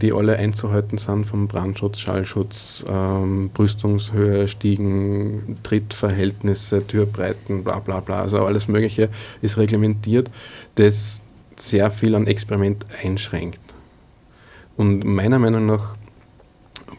die 0.00 0.12
alle 0.12 0.36
einzuhalten 0.36 0.98
sind, 0.98 1.24
vom 1.24 1.48
Brandschutz, 1.48 1.98
Schallschutz, 1.98 2.84
ähm, 2.88 3.50
Brüstungshöhe, 3.52 4.46
Stiegen, 4.46 5.58
Trittverhältnisse, 5.64 6.86
Türbreiten, 6.86 7.64
bla 7.64 7.80
bla 7.80 8.00
bla. 8.00 8.20
Also 8.20 8.38
alles 8.38 8.68
Mögliche 8.68 9.08
ist 9.42 9.56
reglementiert, 9.56 10.30
das 10.76 11.20
sehr 11.56 11.90
viel 11.90 12.14
an 12.14 12.26
Experiment 12.26 12.86
einschränkt. 13.02 13.60
Und 14.76 15.04
meiner 15.04 15.38
Meinung 15.38 15.66
nach 15.66 15.96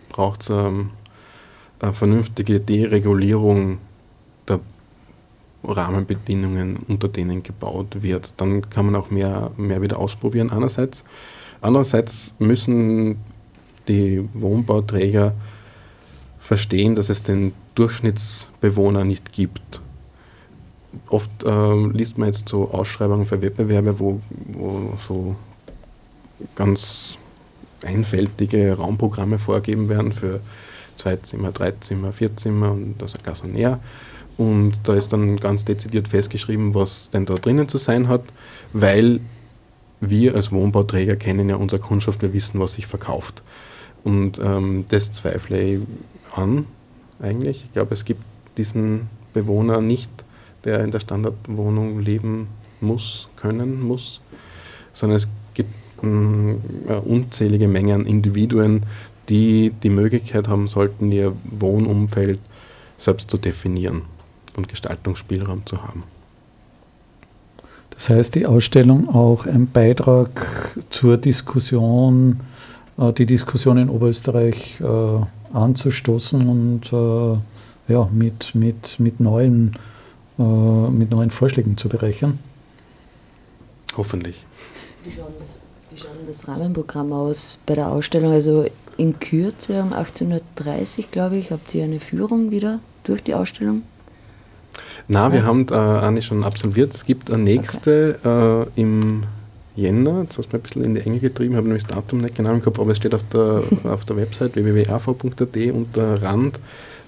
braucht 0.10 0.42
es 0.42 0.50
ähm, 0.50 0.90
eine 1.80 1.94
vernünftige 1.94 2.60
Deregulierung 2.60 3.80
Rahmenbedingungen, 5.68 6.78
unter 6.88 7.08
denen 7.08 7.44
gebaut 7.44 8.04
wird. 8.04 8.34
Dann 8.38 8.70
kann 8.70 8.86
man 8.86 8.96
auch 8.96 9.10
mehr, 9.12 9.52
mehr 9.58 9.82
wieder 9.82 10.00
ausprobieren 10.00 10.52
einerseits. 10.52 11.04
Andererseits 11.62 12.34
müssen 12.40 13.18
die 13.88 14.28
Wohnbauträger 14.34 15.34
verstehen, 16.40 16.96
dass 16.96 17.10
es 17.10 17.24
den 17.24 17.54
Durchschnittsbewohner 17.76 19.04
nicht 19.04 19.32
gibt. 19.32 19.82
Oft 21.10 21.30
äh, 21.44 21.88
liest 21.88 22.18
man 22.18 22.28
jetzt 22.28 22.50
so 22.50 22.72
Ausschreibungen 22.72 23.26
für 23.26 23.42
Wettbewerbe, 23.42 24.00
wo, 24.00 24.22
wo 24.54 24.94
so 25.06 25.36
ganz 26.56 27.18
einfältige 27.84 28.76
Raumprogramme 28.78 29.40
vorgegeben 29.40 29.90
werden 29.90 30.12
für 30.12 30.40
zwei 30.96 31.18
Zimmer, 31.18 31.52
drei 31.52 31.72
Zimmer, 31.72 32.14
vier 32.14 32.36
Zimmer 32.36 32.72
und 32.72 32.96
das 33.00 33.14
Gasonär. 33.22 33.80
Und 34.38 34.74
da 34.84 34.96
ist 34.96 35.14
dann 35.14 35.38
ganz 35.38 35.64
dezidiert 35.64 36.08
festgeschrieben, 36.08 36.74
was 36.74 37.10
denn 37.10 37.26
da 37.26 37.36
drinnen 37.36 37.70
zu 37.70 37.78
sein 37.78 38.08
hat, 38.08 38.24
weil 38.74 39.22
wir 40.10 40.36
als 40.36 40.52
Wohnbauträger 40.52 41.16
kennen 41.16 41.50
ja 41.50 41.56
unsere 41.56 41.82
Kundschaft, 41.82 42.22
wir 42.22 42.34
wissen, 42.34 42.60
was 42.60 42.74
sich 42.74 42.88
verkauft. 42.88 43.42
Und 44.04 44.40
ähm, 44.40 44.86
das 44.90 45.12
zweifle 45.12 45.62
ich 45.62 45.82
an, 46.34 46.66
eigentlich. 47.20 47.64
Ich 47.66 47.74
glaube, 47.74 47.94
es 47.94 48.06
gibt 48.06 48.22
diesen 48.58 49.10
Bewohner 49.34 49.82
nicht, 49.82 50.10
der 50.64 50.84
in 50.84 50.92
der 50.92 51.00
Standardwohnung 51.00 52.00
leben 52.00 52.48
muss, 52.82 53.28
können 53.36 53.82
muss, 53.82 54.22
sondern 54.94 55.18
es 55.18 55.28
gibt 55.54 55.72
mh, 56.02 56.56
eine 56.88 57.02
unzählige 57.02 57.68
Menge 57.68 57.96
an 57.96 58.06
Individuen, 58.06 58.84
die 59.30 59.72
die 59.84 59.90
Möglichkeit 59.90 60.48
haben 60.48 60.68
sollten, 60.68 61.12
ihr 61.12 61.34
Wohnumfeld 61.44 62.40
selbst 62.98 63.30
zu 63.30 63.38
definieren 63.38 64.04
und 64.56 64.68
Gestaltungsspielraum 64.68 65.66
zu 65.66 65.84
haben. 65.84 66.04
Das 67.96 68.10
heißt, 68.10 68.36
die 68.36 68.46
Ausstellung 68.46 69.10
auch 69.10 69.46
ein 69.46 69.68
Beitrag 69.68 70.76
zur 70.90 71.18
Diskussion, 71.18 72.42
äh, 72.98 73.14
die 73.14 73.26
Diskussion 73.26 73.78
in 73.78 73.90
Oberösterreich 73.90 74.80
äh, 74.82 75.56
anzustoßen 75.56 76.48
und 76.48 76.92
äh, 76.92 77.94
ja, 77.94 78.10
mit, 78.12 78.56
mit, 78.56 79.00
mit, 79.00 79.20
neuen, 79.20 79.78
mit 80.38 81.12
neuen 81.12 81.30
Vorschlägen 81.30 81.78
zu 81.78 81.88
bereichern. 81.88 82.40
Hoffentlich. 83.96 84.44
Wie 85.04 85.12
schaut, 85.12 85.30
das, 85.40 85.60
wie 85.92 85.98
schaut 85.98 86.10
das 86.28 86.48
Rahmenprogramm 86.48 87.14
aus 87.14 87.60
bei 87.64 87.76
der 87.76 87.92
Ausstellung? 87.92 88.32
Also 88.32 88.66
in 88.98 89.20
Kürze 89.20 89.84
um 89.84 89.94
18.30 89.94 90.98
Uhr, 90.98 91.06
glaube 91.12 91.38
ich, 91.38 91.52
habt 91.52 91.74
ihr 91.76 91.84
eine 91.84 92.00
Führung 92.00 92.50
wieder 92.50 92.80
durch 93.04 93.22
die 93.22 93.36
Ausstellung? 93.36 93.84
Na, 95.08 95.32
wir 95.32 95.46
haben 95.46 95.68
äh, 95.70 95.76
eine 95.76 96.22
schon 96.22 96.44
absolviert. 96.44 96.96
Es 96.96 97.06
gibt 97.06 97.32
eine 97.32 97.44
nächste 97.44 98.18
okay. 98.20 98.70
äh, 98.78 98.82
im 98.82 99.24
Jänner. 99.76 100.24
Jetzt 100.24 100.38
hast 100.38 100.52
du 100.52 100.56
mir 100.58 100.60
ein 100.60 100.64
bisschen 100.64 100.84
in 100.84 100.96
die 100.96 101.02
Enge 101.02 101.20
getrieben, 101.20 101.56
habe 101.56 101.68
nämlich 101.68 101.84
das 101.86 101.96
Datum 101.96 102.20
nicht 102.20 102.36
genau 102.36 102.52
im 102.52 102.62
Kopf, 102.62 102.80
aber 102.80 102.92
es 102.92 102.98
steht 102.98 103.14
auf 103.14 103.24
der, 103.32 103.62
auf 103.84 104.06
der 104.06 104.18
Website 104.18 104.56
www.av.at 104.56 105.58
unter 105.74 106.24
Rand 106.24 106.60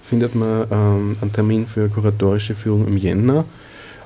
findet 0.04 0.34
man 0.34 0.66
ähm, 0.70 1.16
einen 1.20 1.32
Termin 1.32 1.66
für 1.66 1.88
kuratorische 1.88 2.54
Führung 2.54 2.86
im 2.86 2.96
Jänner. 2.96 3.44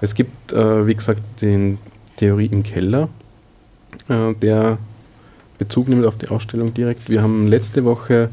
Es 0.00 0.14
gibt, 0.14 0.52
äh, 0.52 0.86
wie 0.86 0.94
gesagt, 0.94 1.22
den 1.40 1.78
Theorie 2.16 2.46
im 2.46 2.62
Keller, 2.62 3.08
äh, 4.08 4.34
der 4.34 4.78
Bezug 5.58 5.88
nimmt 5.88 6.04
auf 6.04 6.16
die 6.16 6.28
Ausstellung 6.28 6.74
direkt. 6.74 7.08
Wir 7.08 7.22
haben 7.22 7.46
letzte 7.46 7.84
Woche 7.84 8.30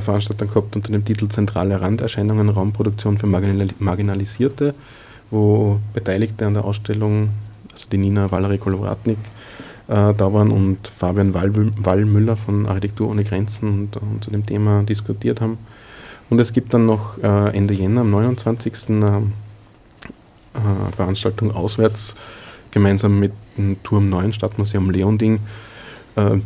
Veranstaltung 0.00 0.48
gehabt 0.48 0.76
unter 0.76 0.92
dem 0.92 1.04
Titel 1.04 1.28
Zentrale 1.28 1.80
Randerscheinungen 1.80 2.48
Raumproduktion 2.48 3.18
für 3.18 3.26
Marginalisierte, 3.26 4.74
wo 5.30 5.78
Beteiligte 5.92 6.46
an 6.46 6.54
der 6.54 6.64
Ausstellung, 6.64 7.30
also 7.72 7.86
die 7.90 7.98
Nina 7.98 8.30
Valerie 8.30 8.58
Kolowratnik, 8.58 9.18
äh, 9.88 10.14
da 10.14 10.32
waren 10.32 10.50
und 10.50 10.88
Fabian 10.88 11.34
Wallmüller 11.34 12.36
von 12.36 12.66
Architektur 12.66 13.10
ohne 13.10 13.24
Grenzen 13.24 13.68
und, 13.68 13.96
und, 13.96 14.24
zu 14.24 14.30
dem 14.30 14.46
Thema 14.46 14.82
diskutiert 14.84 15.40
haben. 15.40 15.58
Und 16.30 16.40
es 16.40 16.52
gibt 16.52 16.72
dann 16.72 16.86
noch 16.86 17.18
äh, 17.18 17.56
Ende 17.56 17.74
Jänner, 17.74 18.02
am 18.02 18.10
29. 18.10 18.88
Eine 18.88 19.24
äh, 20.54 20.96
Veranstaltung 20.96 21.50
auswärts, 21.50 22.14
gemeinsam 22.70 23.18
mit 23.18 23.32
dem 23.58 23.82
Turm 23.82 24.08
9 24.08 24.32
Stadtmuseum 24.32 24.90
Leonding, 24.90 25.40
äh, 26.16 26.38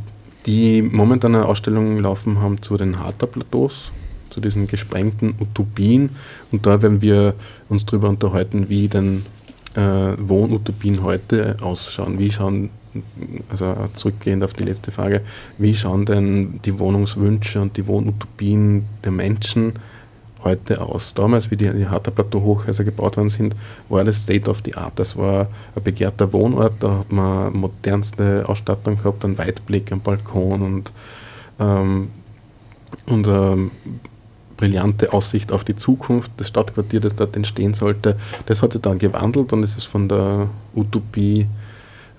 die 0.46 0.82
momentan 0.82 1.34
eine 1.34 1.46
Ausstellung 1.46 1.98
laufen 1.98 2.40
haben 2.40 2.62
zu 2.62 2.76
den 2.76 3.00
Harter-Plateaus, 3.00 3.90
zu 4.30 4.40
diesen 4.40 4.66
gesprengten 4.66 5.34
Utopien. 5.40 6.10
Und 6.52 6.66
da 6.66 6.80
werden 6.82 7.02
wir 7.02 7.34
uns 7.68 7.84
darüber 7.84 8.08
unterhalten, 8.08 8.68
wie 8.68 8.88
denn 8.88 9.26
äh, 9.74 9.80
Wohnutopien 10.18 11.02
heute 11.02 11.56
ausschauen. 11.60 12.18
Wie 12.18 12.30
schauen 12.30 12.70
also 13.50 13.74
zurückgehend 13.94 14.42
auf 14.42 14.54
die 14.54 14.64
letzte 14.64 14.90
Frage, 14.90 15.20
wie 15.58 15.74
schauen 15.74 16.06
denn 16.06 16.60
die 16.64 16.78
Wohnungswünsche 16.78 17.60
und 17.60 17.76
die 17.76 17.86
Wohnutopien 17.86 18.86
der 19.04 19.12
Menschen 19.12 19.74
heute 20.46 20.80
aus? 20.80 21.14
Damals, 21.14 21.50
wie 21.50 21.56
die, 21.56 21.70
die 21.70 21.86
Harter-Plateau-Hochhäuser 21.86 22.84
gebaut 22.84 23.16
worden 23.16 23.28
sind, 23.28 23.54
war 23.88 24.04
das 24.04 24.22
State 24.22 24.48
of 24.48 24.62
the 24.64 24.74
Art. 24.74 24.98
Das 24.98 25.16
war 25.16 25.48
ein 25.74 25.82
begehrter 25.82 26.32
Wohnort, 26.32 26.74
da 26.80 26.98
hat 26.98 27.12
man 27.12 27.52
modernste 27.52 28.48
Ausstattung 28.48 28.96
gehabt, 28.96 29.24
einen 29.24 29.38
Weitblick, 29.38 29.92
einen 29.92 30.00
Balkon 30.00 30.62
und, 30.62 30.92
ähm, 31.60 32.08
und 33.06 33.26
ähm, 33.26 33.70
brillante 34.56 35.12
Aussicht 35.12 35.52
auf 35.52 35.64
die 35.64 35.76
Zukunft, 35.76 36.30
das 36.38 36.48
Stadtquartier, 36.48 37.00
das 37.00 37.14
dort 37.14 37.36
entstehen 37.36 37.74
sollte. 37.74 38.16
Das 38.46 38.62
hat 38.62 38.72
sich 38.72 38.82
dann 38.82 38.98
gewandelt 38.98 39.52
und 39.52 39.62
es 39.62 39.76
ist 39.76 39.84
von 39.84 40.08
der 40.08 40.48
Utopie 40.74 41.46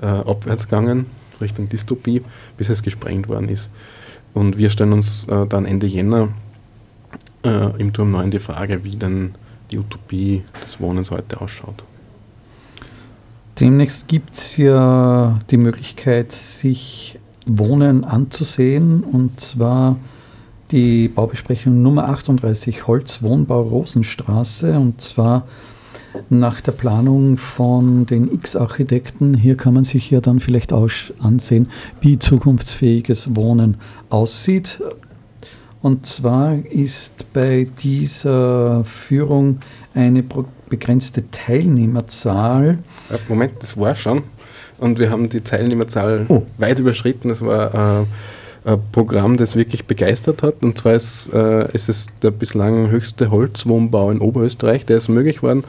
äh, 0.02 0.06
abwärts 0.06 0.66
gegangen, 0.68 1.08
Richtung 1.42 1.70
Dystopie, 1.70 2.22
bis 2.58 2.70
es 2.70 2.84
gesprengt 2.84 3.28
worden 3.28 3.50
ist. 3.50 3.70
Und 4.34 4.58
wir 4.58 4.70
stellen 4.70 4.94
uns 4.94 5.26
äh, 5.26 5.48
dann 5.48 5.66
Ende 5.66 5.88
Jänner 5.88 6.30
äh, 7.48 7.72
im 7.78 7.94
Turm 7.94 8.12
9 8.12 8.32
die 8.32 8.40
Frage, 8.40 8.84
wie 8.84 8.96
denn 8.96 9.36
die 9.72 9.80
Utopie 9.80 10.44
des 10.64 10.80
Wohnens 10.80 11.12
heute 11.12 11.42
ausschaut. 11.42 11.84
Demnächst 13.60 14.08
gibt 14.08 14.36
es 14.36 14.58
ja 14.58 15.40
die 15.50 15.58
Möglichkeit, 15.58 16.32
sich 16.32 17.20
Wohnen 17.46 18.04
anzusehen, 18.04 19.04
und 19.04 19.40
zwar 19.40 19.98
die 20.72 21.08
Baubesprechung 21.08 21.82
Nummer 21.82 22.10
38 22.10 22.86
Holzwohnbau 22.86 23.62
Rosenstraße, 23.62 24.78
und 24.78 25.02
zwar 25.02 25.48
nach 26.30 26.62
der 26.62 26.72
Planung 26.74 27.38
von 27.38 28.06
den 28.06 28.32
X-Architekten. 28.32 29.34
Hier 29.34 29.56
kann 29.56 29.74
man 29.74 29.84
sich 29.84 30.12
ja 30.12 30.22
dann 30.22 30.40
vielleicht 30.40 30.74
auch 30.74 30.90
ansehen, 31.20 31.70
wie 32.02 32.20
zukunftsfähiges 32.20 33.36
Wohnen 33.36 33.78
aussieht. 34.10 34.82
Und 35.82 36.06
zwar 36.06 36.58
ist 36.70 37.32
bei 37.34 37.68
dieser 37.80 38.84
Führung 38.84 39.60
eine 39.94 40.24
begrenzte 40.70 41.28
Teilnehmerzahl. 41.28 42.80
Moment, 43.28 43.54
das 43.60 43.78
war 43.78 43.96
schon. 43.96 44.24
Und 44.78 45.00
wir 45.00 45.10
haben 45.10 45.30
die 45.30 45.42
Teilnehmerzahl 45.42 46.26
oh. 46.30 46.44
weit 46.58 46.80
überschritten. 46.80 47.30
Das 47.30 47.42
war 47.42 47.74
äh, 47.74 48.06
ein 48.70 48.80
Programm, 48.92 49.38
das 49.38 49.56
wirklich 49.56 49.86
begeistert 49.86 50.44
hat. 50.44 50.56
Und 50.62 50.78
zwar 50.78 50.94
ist, 50.94 51.32
äh, 51.34 51.72
ist 51.74 51.90
es 51.90 52.08
der 52.22 52.32
bislang 52.32 52.90
höchste 52.90 53.32
Holzwohnbau 53.32 54.12
in 54.12 54.20
Oberösterreich. 54.20 54.86
Der 54.86 54.98
ist 54.98 55.10
möglich 55.10 55.42
worden 55.42 55.64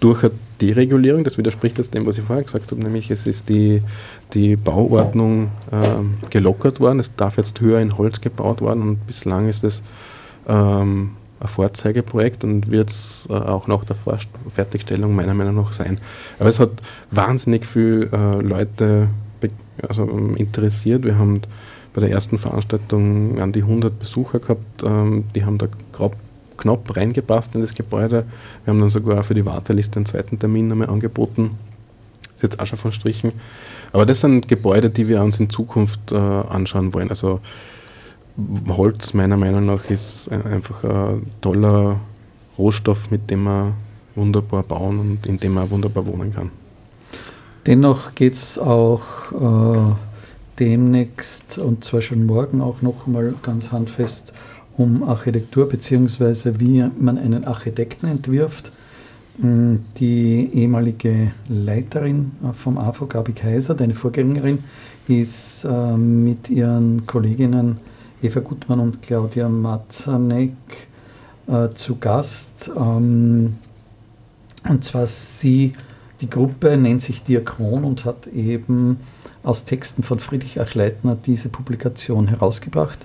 durch 0.00 0.22
eine 0.22 0.32
Deregulierung, 0.60 1.24
das 1.24 1.38
widerspricht 1.38 1.78
jetzt 1.78 1.94
dem, 1.94 2.06
was 2.06 2.18
ich 2.18 2.24
vorher 2.24 2.44
gesagt 2.44 2.70
habe, 2.70 2.82
nämlich 2.82 3.10
es 3.10 3.26
ist 3.26 3.48
die, 3.48 3.82
die 4.34 4.56
Bauordnung 4.56 5.50
ähm, 5.72 6.14
gelockert 6.30 6.80
worden, 6.80 7.00
es 7.00 7.14
darf 7.14 7.36
jetzt 7.36 7.60
höher 7.60 7.80
in 7.80 7.96
Holz 7.96 8.20
gebaut 8.20 8.60
werden 8.60 8.82
und 8.82 9.06
bislang 9.06 9.48
ist 9.48 9.64
es 9.64 9.82
ähm, 10.48 11.10
ein 11.40 11.48
Vorzeigeprojekt 11.48 12.44
und 12.44 12.70
wird 12.70 12.90
es 12.90 13.26
äh, 13.30 13.34
auch 13.34 13.66
nach 13.66 13.84
der 13.84 13.96
Fertigstellung 14.48 15.14
meiner 15.14 15.34
Meinung 15.34 15.56
nach 15.56 15.72
sein. 15.72 15.98
Aber 16.38 16.48
es 16.48 16.58
hat 16.58 16.70
wahnsinnig 17.10 17.66
viele 17.66 18.06
äh, 18.06 18.40
Leute 18.40 19.08
also, 19.86 20.02
ähm, 20.02 20.36
interessiert. 20.36 21.04
Wir 21.04 21.18
haben 21.18 21.40
bei 21.94 22.00
der 22.00 22.10
ersten 22.10 22.38
Veranstaltung 22.38 23.40
an 23.40 23.52
die 23.52 23.62
100 23.62 23.98
Besucher 23.98 24.40
gehabt, 24.40 24.82
ähm, 24.84 25.24
die 25.34 25.44
haben 25.44 25.58
da 25.58 25.68
grob 25.92 26.16
knapp 26.58 26.96
reingepasst 26.96 27.54
in 27.54 27.62
das 27.62 27.74
Gebäude. 27.74 28.24
Wir 28.64 28.72
haben 28.72 28.80
dann 28.80 28.90
sogar 28.90 29.22
für 29.22 29.34
die 29.34 29.46
Warteliste 29.46 29.96
einen 29.96 30.06
zweiten 30.06 30.38
Termin 30.38 30.68
nochmal 30.68 30.90
angeboten. 30.90 31.52
Ist 32.36 32.42
jetzt 32.42 32.60
auch 32.60 32.66
schon 32.66 32.78
von 32.78 32.92
Strichen. 32.92 33.32
Aber 33.92 34.04
das 34.04 34.20
sind 34.20 34.48
Gebäude, 34.48 34.90
die 34.90 35.08
wir 35.08 35.22
uns 35.22 35.40
in 35.40 35.48
Zukunft 35.48 36.12
äh, 36.12 36.16
anschauen 36.16 36.92
wollen. 36.92 37.08
Also 37.08 37.40
Holz 38.68 39.14
meiner 39.14 39.36
Meinung 39.36 39.66
nach 39.66 39.90
ist 39.90 40.30
einfach 40.30 40.84
ein 40.84 41.26
toller 41.40 41.96
Rohstoff, 42.56 43.10
mit 43.10 43.30
dem 43.30 43.44
man 43.44 43.74
wunderbar 44.14 44.62
bauen 44.62 44.98
und 44.98 45.26
in 45.26 45.38
dem 45.38 45.54
man 45.54 45.70
wunderbar 45.70 46.06
wohnen 46.06 46.34
kann. 46.34 46.50
Dennoch 47.66 48.14
geht 48.14 48.34
es 48.34 48.58
auch 48.58 49.02
äh, 49.32 49.94
demnächst 50.58 51.58
und 51.58 51.84
zwar 51.84 52.00
schon 52.00 52.26
morgen 52.26 52.60
auch 52.60 52.82
noch 52.82 53.06
mal 53.06 53.34
ganz 53.42 53.72
handfest 53.72 54.32
um 54.78 55.02
Architektur 55.02 55.68
bzw. 55.68 56.54
wie 56.58 56.84
man 56.98 57.18
einen 57.18 57.44
Architekten 57.44 58.06
entwirft. 58.06 58.72
Mm, 59.38 59.76
die 59.98 60.48
ehemalige 60.54 61.32
Leiterin 61.48 62.32
vom 62.54 62.78
AFO, 62.78 63.06
Gabi 63.06 63.32
Kaiser, 63.32 63.74
deine 63.74 63.94
Vorgängerin, 63.94 64.60
ist 65.08 65.64
äh, 65.64 65.96
mit 65.96 66.48
ihren 66.48 67.06
Kolleginnen 67.06 67.76
Eva 68.22 68.40
Gutmann 68.40 68.80
und 68.80 69.02
Claudia 69.02 69.48
Matzanek 69.48 70.52
äh, 71.46 71.68
zu 71.74 71.96
Gast. 71.96 72.70
Ähm, 72.76 73.56
und 74.68 74.84
zwar 74.84 75.06
sie, 75.06 75.72
die 76.20 76.30
Gruppe 76.30 76.76
nennt 76.76 77.02
sich 77.02 77.22
Diakron 77.22 77.84
und 77.84 78.04
hat 78.04 78.26
eben 78.28 78.98
aus 79.42 79.64
Texten 79.64 80.02
von 80.02 80.18
Friedrich 80.18 80.60
Achleitner 80.60 81.16
diese 81.16 81.48
Publikation 81.48 82.28
herausgebracht. 82.28 82.98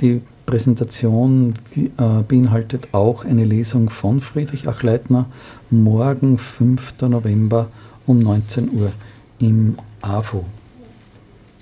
Die 0.00 0.22
Präsentation 0.46 1.54
äh, 1.76 2.22
beinhaltet 2.26 2.88
auch 2.92 3.24
eine 3.24 3.44
Lesung 3.44 3.90
von 3.90 4.20
Friedrich 4.20 4.68
Achleitner 4.68 5.26
morgen, 5.70 6.38
5. 6.38 7.02
November 7.02 7.68
um 8.06 8.20
19 8.20 8.70
Uhr 8.72 8.92
im 9.40 9.76
AFO. 10.00 10.44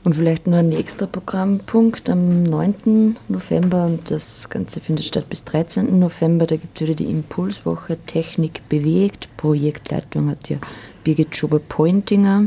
Und 0.05 0.14
vielleicht 0.14 0.46
noch 0.46 0.59
ein 0.59 0.68
nächster 0.68 1.09
Programmpunkt 1.09 2.09
am 2.11 2.44
9. 2.44 3.16
November 3.27 3.87
und 3.87 4.09
das 4.09 4.49
Ganze 4.49 4.79
findet 4.79 5.05
statt 5.05 5.29
bis 5.29 5.42
13. 5.44 5.99
November. 5.99 6.46
Da 6.46 6.55
gibt 6.55 6.81
es 6.81 6.87
wieder 6.87 6.94
die 6.94 7.11
Impulswoche 7.11 7.96
Technik 8.07 8.68
bewegt. 8.68 9.29
Projektleitung 9.37 10.31
hat 10.31 10.49
ja 10.49 10.59
Birgit 11.03 11.35
Schober-Pointinger. 11.35 12.44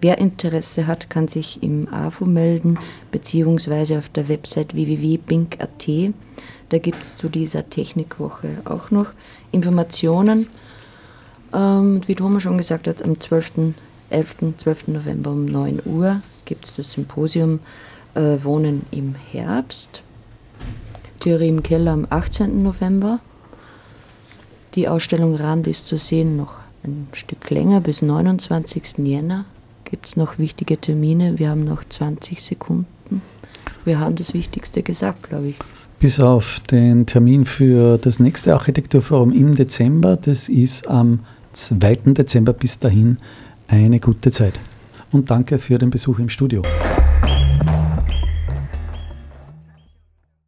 Wer 0.00 0.18
Interesse 0.18 0.86
hat, 0.86 1.10
kann 1.10 1.28
sich 1.28 1.62
im 1.62 1.86
AFO 1.92 2.24
melden, 2.24 2.78
beziehungsweise 3.10 3.98
auf 3.98 4.08
der 4.08 4.28
Website 4.28 4.74
www.bink.at. 4.74 5.88
Da 6.70 6.78
gibt 6.78 7.02
es 7.02 7.16
zu 7.16 7.28
dieser 7.28 7.68
Technikwoche 7.68 8.48
auch 8.64 8.90
noch 8.90 9.08
Informationen. 9.52 10.48
Ähm, 11.52 12.00
wie 12.06 12.14
Thomas 12.14 12.44
schon 12.44 12.56
gesagt 12.56 12.88
hat, 12.88 13.02
am 13.02 13.20
12. 13.20 13.74
11. 14.08 14.36
12. 14.56 14.88
November 14.88 15.30
um 15.32 15.44
9 15.44 15.82
Uhr 15.84 16.22
gibt 16.44 16.64
es 16.64 16.76
das 16.76 16.92
Symposium 16.92 17.60
äh, 18.14 18.38
Wohnen 18.42 18.86
im 18.90 19.14
Herbst. 19.32 20.02
Theorie 21.20 21.48
im 21.48 21.62
Keller 21.62 21.92
am 21.92 22.06
18. 22.08 22.62
November. 22.62 23.20
Die 24.74 24.88
Ausstellung 24.88 25.34
Rand 25.34 25.66
ist 25.66 25.86
zu 25.86 25.96
sehen 25.96 26.36
noch 26.36 26.54
ein 26.82 27.08
Stück 27.12 27.50
länger 27.50 27.80
bis 27.80 28.00
29. 28.00 28.98
Jänner 28.98 29.44
Gibt 29.90 30.06
es 30.06 30.16
noch 30.16 30.38
wichtige 30.38 30.80
Termine? 30.80 31.38
Wir 31.38 31.50
haben 31.50 31.64
noch 31.64 31.82
20 31.82 32.40
Sekunden. 32.40 32.86
Wir 33.84 33.98
haben 33.98 34.14
das 34.14 34.34
Wichtigste 34.34 34.84
gesagt, 34.84 35.28
glaube 35.28 35.48
ich. 35.48 35.56
Bis 35.98 36.20
auf 36.20 36.60
den 36.70 37.06
Termin 37.06 37.44
für 37.44 37.98
das 37.98 38.20
nächste 38.20 38.54
Architekturforum 38.54 39.32
im 39.32 39.56
Dezember. 39.56 40.16
Das 40.16 40.48
ist 40.48 40.86
am 40.86 41.20
2. 41.54 41.96
Dezember. 42.14 42.52
Bis 42.52 42.78
dahin 42.78 43.18
eine 43.66 43.98
gute 43.98 44.30
Zeit. 44.30 44.54
Und 45.10 45.30
danke 45.30 45.58
für 45.58 45.78
den 45.78 45.90
Besuch 45.90 46.20
im 46.20 46.28
Studio. 46.28 46.62